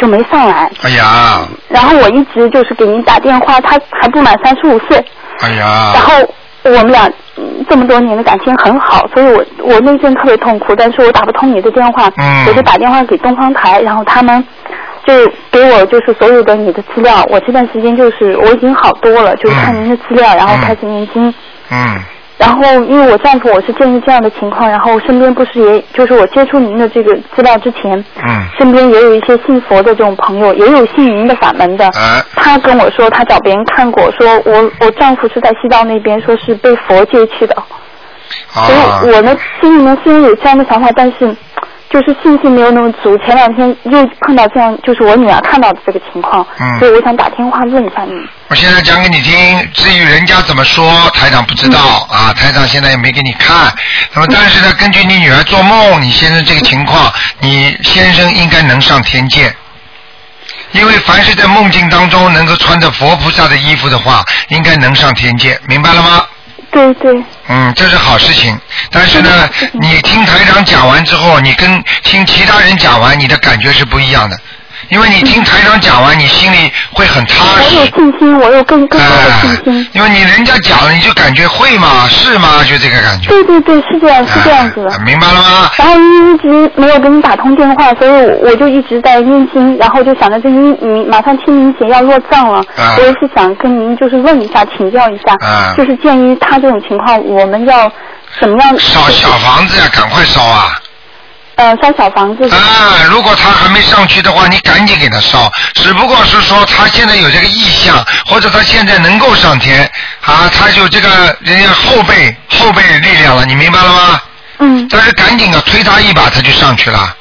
[0.00, 0.70] 就没上来。
[0.82, 5.04] 哎呀，然后我一直就是给您打电话，他还不满三十五岁，
[5.40, 5.92] 哎呀。
[5.94, 6.34] 然后
[6.64, 12.46] 我们俩嗯这么多年的感情很好，所以我我那阵特别痛苦，但是我打不通你的电话，嗯。
[12.48, 14.44] 我就打电话给东方台，然后他们
[15.06, 15.14] 就
[15.50, 21.32] 给我就是所有的你的资料，我这段时间就是我已经好多了，就是看您的资料，然后开始念经。
[21.70, 22.00] 嗯
[22.40, 31.84] 然后，因为我丈夫我是建议这样的情况，然后身边不是也就是我接触您的这个资料之前，嗯身边也有一些信佛的这种朋友，也有信您的法门的。
[31.88, 37.54] 啊他跟我说，他找别人看过，说我我丈夫是在西藏那边，说是被佛接去的。
[38.54, 38.64] 啊
[39.00, 41.36] 所以我呢心里面虽然有这样的想法，但是
[41.92, 43.18] 就是信心没有那么足。
[43.18, 48.12] 前两天又碰到这样，就是我女儿看到的这个情况，嗯所以我想打电话问一下你。
[48.48, 53.72] 我现在讲给你听，至于人家怎么说，台长不知道、啊，台长现在也没给你看。
[54.14, 59.52] 那么，但是呢，根据你女儿做梦，你先生这个情况，你先生应该能上天界。
[60.72, 66.24] 因为凡是在梦境当中能够穿着佛菩萨的衣服的话，应该能上天界，明白了吗？
[66.70, 67.24] 对对。
[67.48, 68.58] 嗯，这是好事情。
[68.90, 74.38] 但是呢，你听台长讲完之后，你跟听其他人讲完，你的感觉是不一样的。
[74.90, 77.84] 因为你听台长讲完，你心里会很踏实我有。
[77.96, 79.88] 信心，我有更更多的信心。
[79.92, 82.06] 因为你人家讲了，你就感觉会吗？
[82.08, 82.62] 是吗？
[82.64, 83.28] 就这个感觉。
[83.28, 84.98] 对对对，是这样，是这样子的。
[85.00, 85.70] 明白了吗？
[85.76, 88.10] 然后一直没有给你打通电话，所以
[88.42, 97.90] 我就一直在念经，然后就想着这您您马上清明节要落葬了，啊我也是想跟您就是问一下，请教一下，啊就是鉴于他这种情况，我们要
[98.40, 98.78] 怎么样？
[98.78, 100.80] 烧小房子呀，赶快烧啊！
[101.60, 102.48] 呃，烧小房子。
[102.48, 105.52] 啊，如果他还没上去的话，你赶紧给他烧。
[105.74, 109.84] 只不过是说他现在有这个意向，或者他现在能够上天
[110.22, 114.22] 啊，他有这个人家后背后背力量了，你明白了吗？
[114.60, 114.88] 嗯。
[114.90, 117.14] 但是赶紧啊，推他一把，他就上去了。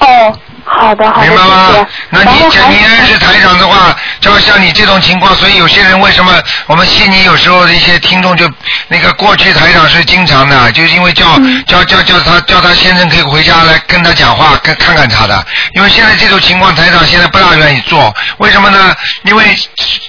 [0.00, 1.86] 哦，好的好的，明白吗。
[2.10, 6.32] 那你这你认识台长的话，就要像你这种情况，所以有些人为什么
[6.66, 8.50] 我们悉尼有时候的一些听众就
[8.88, 15.46] 那个过去台长是经常的，就是因为叫、叫叫叫他叫他先生可以回家来跟他讲话，跟看看他的。
[15.74, 18.94] 因为现在这种情况，台长现在不大愿意做，为什么呢？
[19.24, 19.44] 因为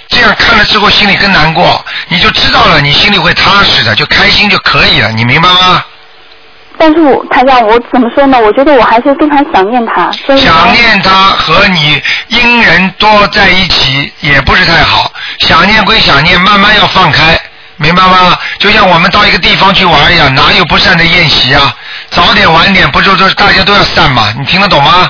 [0.07, 5.83] 这样看了之后心里更难过，你就知道了，你心里会踏实的，就开心就可以了，你明白吗？
[6.77, 8.39] 但是我他让，我怎么说呢？
[8.39, 17.39] 我觉得我还是非常想念他，所以想念他和你因人多在一起也不是太好，想念归想念，慢慢要放开，
[17.77, 18.37] 明白吗？
[18.59, 21.73] 就像我们到一个地方去玩一样，哪有不散的宴席啊？
[22.11, 24.33] 早点晚点，不就是大家都要散嘛？
[24.37, 25.09] 你听得懂吗？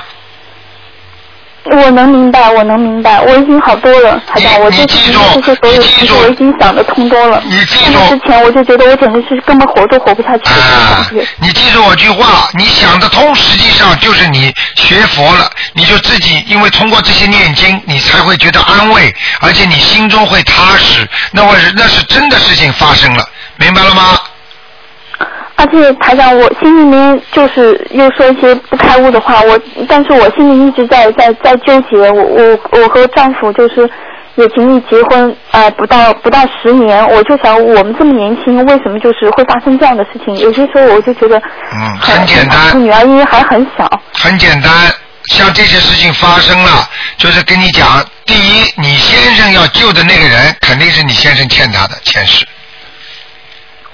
[1.70, 7.42] 我能明白，我能明白，我已经好多了，台长，我这些这些所有事情我已经想得通多了。
[7.44, 7.98] 你记住。
[8.08, 10.44] 之前我就觉得我简直是根本活都活不下去。
[11.38, 23.24] 你记住我句话，你想得通，实际上就是你学佛了，你就自己因为通过这些念经，你才会觉得安慰，而且你心中会踏实，那么是那是真的事情发生了，
[23.56, 24.18] 明白了吗？
[25.66, 32.08] 而且台长，我心里面就是又说一些不开悟的话，我但是我心里一直在在在纠结。
[32.08, 33.88] 我我我和丈夫就是
[34.36, 40.36] 也仅仅结婚呃不到不到十年，我就想我们这么年轻，为什么就是会发生这样的事情？
[40.38, 41.36] 有些时候我就觉得
[41.72, 44.70] 嗯，很简单，女儿因为还很小，很简单，
[45.24, 52.46] 像这些事情发生了，就是跟你讲，第一，你先生要救的那个人，肯定是你先生欠他的前世。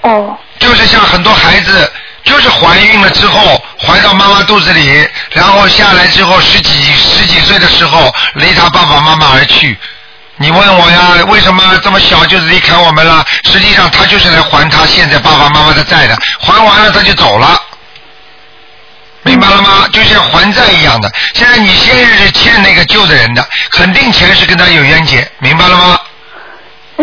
[0.02, 0.36] 哦。
[0.58, 1.92] 就是像很多孩子，
[2.24, 9.76] 就是怀孕了之后，怀到妈妈肚子里，然后下来之后十几十几岁的时候，离他爸爸妈妈而去。
[10.36, 13.24] 你问我呀，为什么这么小就离开我们了？
[13.44, 17.60] 实际上他就是来还他现在爸爸妈妈的债的，还完了他就走了。
[19.24, 19.88] 明白了吗？
[19.92, 21.08] 就像还债一样的。
[21.34, 26.00] 现在你先生是欠那个旧的人的，肯定前世跟他有冤结，明白了吗？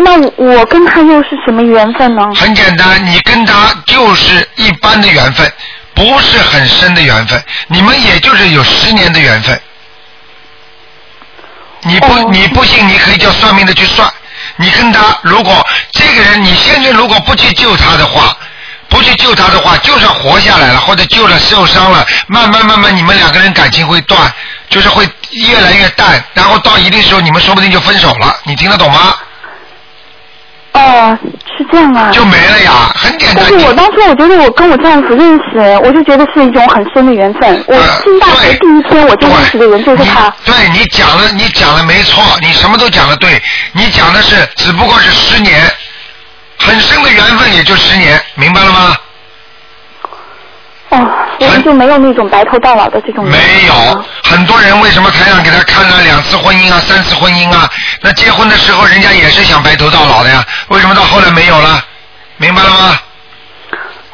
[0.02, 2.22] 那我跟他又是什么缘分呢？
[2.34, 5.52] 很简单，你跟他就是一般的缘分，
[5.94, 9.60] 不是很深的缘分，你们也就是有十年的缘分。
[11.82, 14.10] 你不、你不信，你可以叫算命的去算。
[14.56, 18.36] 你跟他，如果这个人你现在如果不去救他的话，
[18.88, 24.30] 不去救他的话，就算活下来了，或者救了受伤了，慢慢慢慢你们两个人感情会断，
[24.68, 28.36] 就是会越来越淡，然后到一定时候你们说不定就分手了。
[28.44, 29.14] 你听得懂吗？
[30.72, 31.18] 哦，
[31.58, 32.10] 是这样啊。
[32.12, 33.44] 就没了呀，很简单。
[33.44, 37.64] 但是我当初我觉得我跟我丈夫认识，我就觉得是一种很深的缘分。
[37.66, 37.74] 我
[38.04, 40.32] 进大学第一天我就认识的人就是他。
[40.44, 43.42] 对你讲的，你讲的没错，你什么都讲的对，
[43.72, 45.60] 你讲的是只不过是十年，
[46.58, 48.96] 很深的缘分也就十年，明白了吗？
[50.90, 50.98] 哦，
[51.38, 53.24] 我们就没有那种白头到老的这种。
[53.24, 57.70] 没有，很多人为什么台长给他看了两次婚姻啊、三次婚姻啊？
[58.00, 61.84] 那结婚的时候人家也是想白头到老的呀，为什么到后来没有了？
[62.38, 62.98] 明白了吗？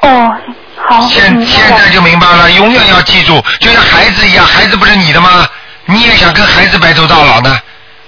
[0.03, 0.33] 哦，
[0.89, 1.01] 好。
[1.09, 5.49] 现现在就明白了，永远要记住，就像孩子一样，孩子不是你的吗？
[5.87, 7.59] 你也想跟孩子白头到老呢？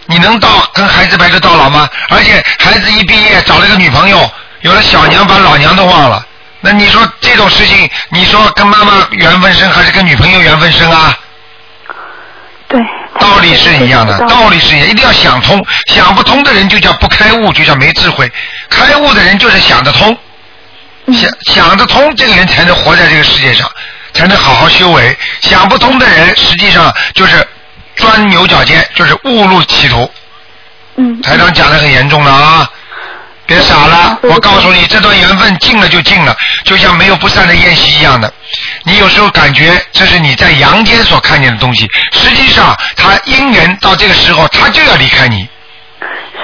[0.07, 1.89] 你能到跟孩子白头到老吗？
[2.11, 4.31] 而且孩子一毕业找了个女朋友，
[4.61, 6.23] 有了小娘把老娘都忘了。
[6.61, 11.17] 那你说这种事情，你说跟妈妈缘分深还是跟女朋友缘分深啊？
[12.69, 12.81] 对。
[13.19, 15.65] 道理是一样的，道理是一样，一定要想通。
[15.87, 18.31] 想不通的人就叫不开悟，就叫没智慧。
[18.69, 20.17] 开悟的人就是想得通，
[21.13, 23.69] 想想得通，这个人才能活在这个世界上，
[24.13, 25.17] 才能好好修为。
[25.41, 27.47] 想不通的人，实际上就是
[27.97, 30.09] 钻牛角尖，就是误入歧途。
[30.97, 31.21] 嗯。
[31.23, 32.71] 台长讲的很严重了啊！
[33.49, 38.31] 别傻了，我告诉你，这段缘分尽了就尽了，就像没有不散的宴席一样的。
[38.85, 45.49] 你有时候感觉这是你在阳间所看见的东西，实际上他因缘到这个时候，他就要离开你。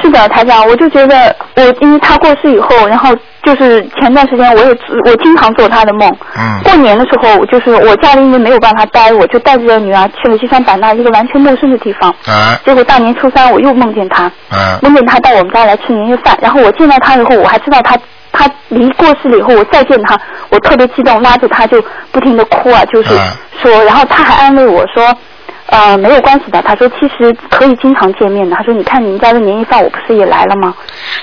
[0.01, 3.15] 是的，台长，我就觉得我因为他过世以后，然后
[3.45, 4.71] 就是前段时间我也
[5.07, 6.11] 我经常做他的梦。
[6.37, 6.63] 嗯。
[6.65, 12.11] 过年的时候，就是我家里因为没有办法待，我就带着女儿去了西双版纳一个完全陌生的地方。
[12.27, 12.59] 啊。
[12.65, 14.79] 结果大年初三我又梦见他，啊。
[14.83, 17.97] 梦见他到我们家来吃年夜饭，然后我见到他以后，我还知道他
[18.33, 20.19] 他离过世了以后，我再见他，
[20.49, 23.11] 我特别激动，拉着他就不停的哭啊，就是
[23.63, 25.05] 说，然后他还安慰我说。
[25.67, 26.63] 呃，没有关系的。
[26.63, 28.55] 他说其实可以经常见面的。
[28.55, 30.75] 他说你看你们家的年夜饭，我不是也来了吗？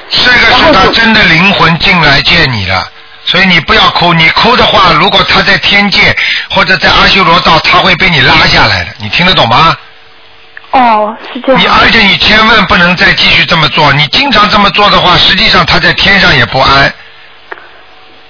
[0.10, 2.84] 这个是他真的灵魂进来见你了，
[3.24, 4.14] 所以你不要哭。
[4.14, 6.16] 你哭的话，如果他在天界
[6.50, 8.90] 或者在阿修罗道，他会被你拉下来的。
[8.98, 9.76] 你听得懂吗？
[10.72, 11.62] 哦，是这样。
[11.62, 13.94] 你而且你千万不能再继续这么做。
[13.94, 16.94] 你经常这么做的话，实际上他在天上也不安。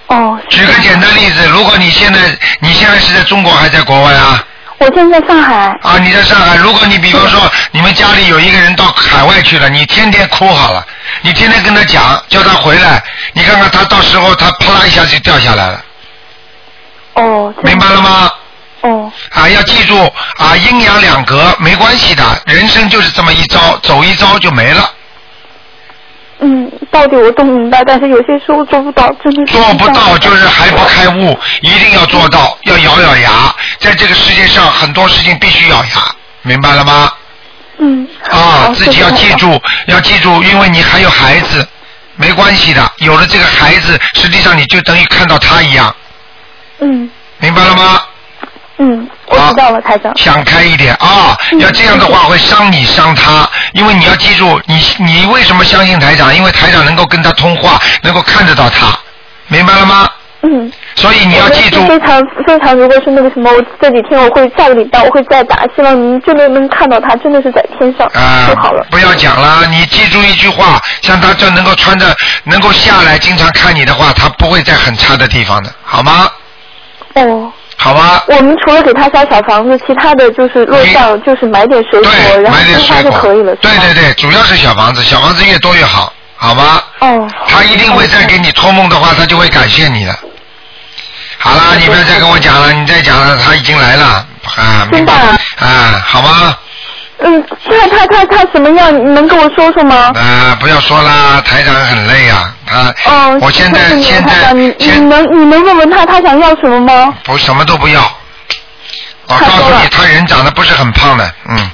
[0.08, 0.38] 哦。
[0.50, 2.20] 举个简单例子，如果你现在
[2.60, 4.44] 你现在是在中国还是在国外啊？
[4.82, 5.78] 我现在在上海。
[5.84, 6.56] 啊，你在上海。
[6.56, 7.40] 如果你比方说
[7.70, 10.84] 你们家里有一个人到海外去了，你天天哭好了，
[11.22, 13.04] 你天天跟他讲，叫他回来，
[13.34, 15.86] 你看看他到时候他啪啦一下就掉下来了。
[17.14, 17.54] 哦。
[17.64, 18.32] 明白了吗？
[18.82, 19.12] 哦。
[19.30, 19.96] 啊，要记住
[20.38, 24.90] 啊，阴阳两隔没关系的，人生就是这么一招，走一招就没了。
[26.44, 29.54] 嗯，道理我都明白，但是有些时候做不到，真的是。
[29.54, 37.12] 做不到就是还不开悟，一定要做到，要咬咬牙，在这个世界上很多事情必须咬牙，明白了吗？
[37.78, 38.08] 嗯。
[38.32, 41.68] 啊，自己要记住，要记住，因为你还有孩子，
[42.16, 45.96] 没关系的，有了这个孩子，实际上你就等于看到他一样。
[46.80, 47.08] 嗯。
[47.38, 48.02] 明白了吗？
[48.84, 50.12] 嗯，我知道了，台长。
[50.18, 51.38] 想开一点啊！
[51.60, 56.36] 要这样的话会伤你伤他，因为你要记住，你你为什么相信台长？
[56.36, 58.88] 因为台长能够跟他通话，能够看得到他，
[59.50, 60.10] 明白了吗？
[60.42, 60.72] 嗯。
[60.96, 61.86] 所以你要记住。
[61.86, 68.10] 非常非常，如果是那个什么，我这几天我会下个礼拜我会再打，希望您真的能看到他，真的是在天上
[68.50, 68.84] 就好了。
[68.90, 72.08] 不要讲了，你记住一句话，像他这能够穿着
[72.46, 76.28] 能够下来经常看你的话，他不会在很差的地方的，好吗？
[77.14, 77.54] 哦。
[77.92, 78.24] 好吧。
[78.28, 82.10] 我们除了给他烧小房子，其他的就是路上就是买点水果，
[82.42, 83.54] 然后点水果就可以了。
[83.58, 86.82] 对对对，主要是小房子，小房子越多越好，好吗？
[87.00, 87.28] 哦。
[87.48, 90.18] 他一定会再给你托梦的话，他就会感谢你的。
[91.38, 94.88] 好了，你不要再跟我讲了，你再讲了，他已经来了啊。
[94.90, 95.12] 真的。
[95.12, 96.56] 啊，好吗？
[97.24, 98.94] 嗯，现在他他他什么样？
[98.94, 100.12] 你能跟我说说吗？
[100.16, 102.94] 啊，不要说啦，台长很累啊，他。
[103.10, 103.38] 哦。
[103.42, 107.14] 我现在现在你你能你能问问他他想要什么吗？
[107.24, 108.02] 不，什么都不要。
[109.28, 111.72] 我告诉你，他人长得不是很胖的，嗯。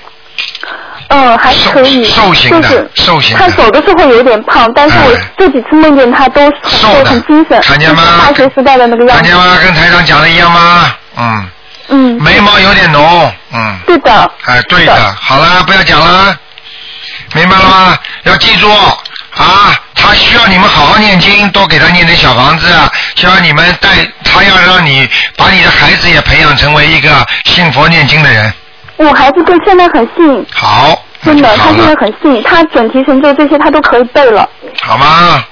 [1.09, 2.03] 嗯，还可以。
[2.03, 3.43] 瘦型的，瘦型的。
[3.43, 8.03] 他走的时候有点胖，但是我这几次梦见他都瘦很精神，看见吗？
[8.25, 9.13] 大学时代的那个样子。
[9.13, 9.57] 看见吗？
[9.63, 10.93] 跟台长讲的一样吗？
[11.17, 11.49] 嗯。
[11.87, 12.21] 嗯。
[12.21, 13.79] 眉毛有点浓，嗯。
[13.85, 14.31] 对的。
[14.45, 15.15] 哎，对的。
[15.19, 16.37] 好了，不要讲了，
[17.33, 17.97] 明白了吗？
[18.23, 22.67] 要记住啊，他需要你们好好念经，多给他念点小房子，
[23.15, 23.89] 需要你们带
[24.23, 25.07] 他，要让你
[25.37, 28.53] 把你的孩子也培养成为一个信佛念经的人。
[28.97, 30.45] 我孩子对现在很信。
[30.53, 31.03] 好。
[31.23, 34.47] 真的，他现在很信，他准提神咒这些他都可以背了。
[34.81, 35.43] 好吗？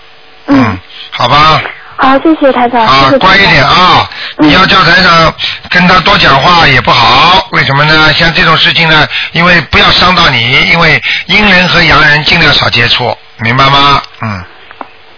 [0.47, 0.79] 嗯。
[1.11, 1.61] 好吧。
[1.97, 2.85] 好，谢谢台长。
[2.85, 4.09] 啊，乖一点啊！
[4.37, 5.33] 你要叫台长
[5.69, 8.11] 跟他多讲话也不好，为什么呢？
[8.13, 14.01] 像这种事情呢，因为不要伤到你，因为阴人和阳人尽量少接触，明白吗？
[14.21, 14.43] 嗯。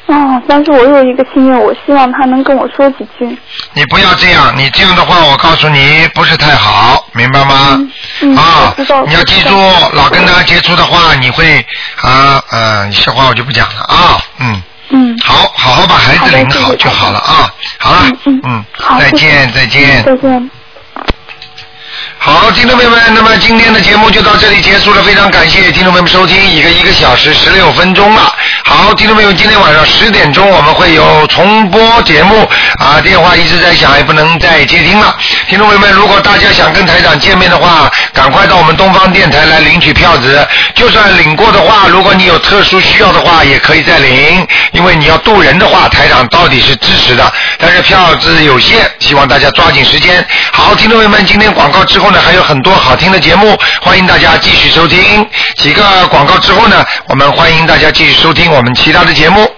[0.06, 3.38] 哦，但是我有一个心愿，我希望他能跟我说几句。
[3.74, 7.78] 你不要这样，你这样的话，我告诉你不是太好，明白吗？
[8.22, 8.36] 嗯。
[8.38, 8.74] 啊。
[9.08, 9.50] 你要记住，
[9.94, 11.66] 老跟他接触的话，你会
[12.02, 14.62] 啊呃，笑话我就不讲了啊，嗯。
[14.90, 15.18] 嗯。
[15.24, 17.50] 好，好好把孩子领好就好了啊，
[17.80, 18.12] 好了，
[18.44, 18.64] 嗯，
[19.00, 20.04] 再见，再见。
[20.04, 20.52] 再见。
[22.20, 28.34] 好，听众朋友们，那么今天的节目就到这里结束了，非常感谢听众朋友们收听一个一个小时十六分钟了。
[28.66, 32.48] 好，听众朋友，今天晚上十点钟我们会有重播节目
[32.80, 35.16] 啊，电话一直在响，也不能再接听了。
[35.48, 40.46] 听众朋友们，如果大家想跟台长见面的话，赶快到我们东方电台来领取票子。
[40.76, 50.26] 就算领过的话，如果你有特殊需要的话，也可以再领，因为你要渡人的话，台长到底是支持的，但是票子有限，希望大家抓紧时间。
[50.52, 55.28] 好，听众朋友们，今天广告之后后呢，还有很多好听的节目，欢迎大家继续收听。
[55.58, 59.57] 几个广告之后呢，我们欢迎大家继续收听我们其他的节目。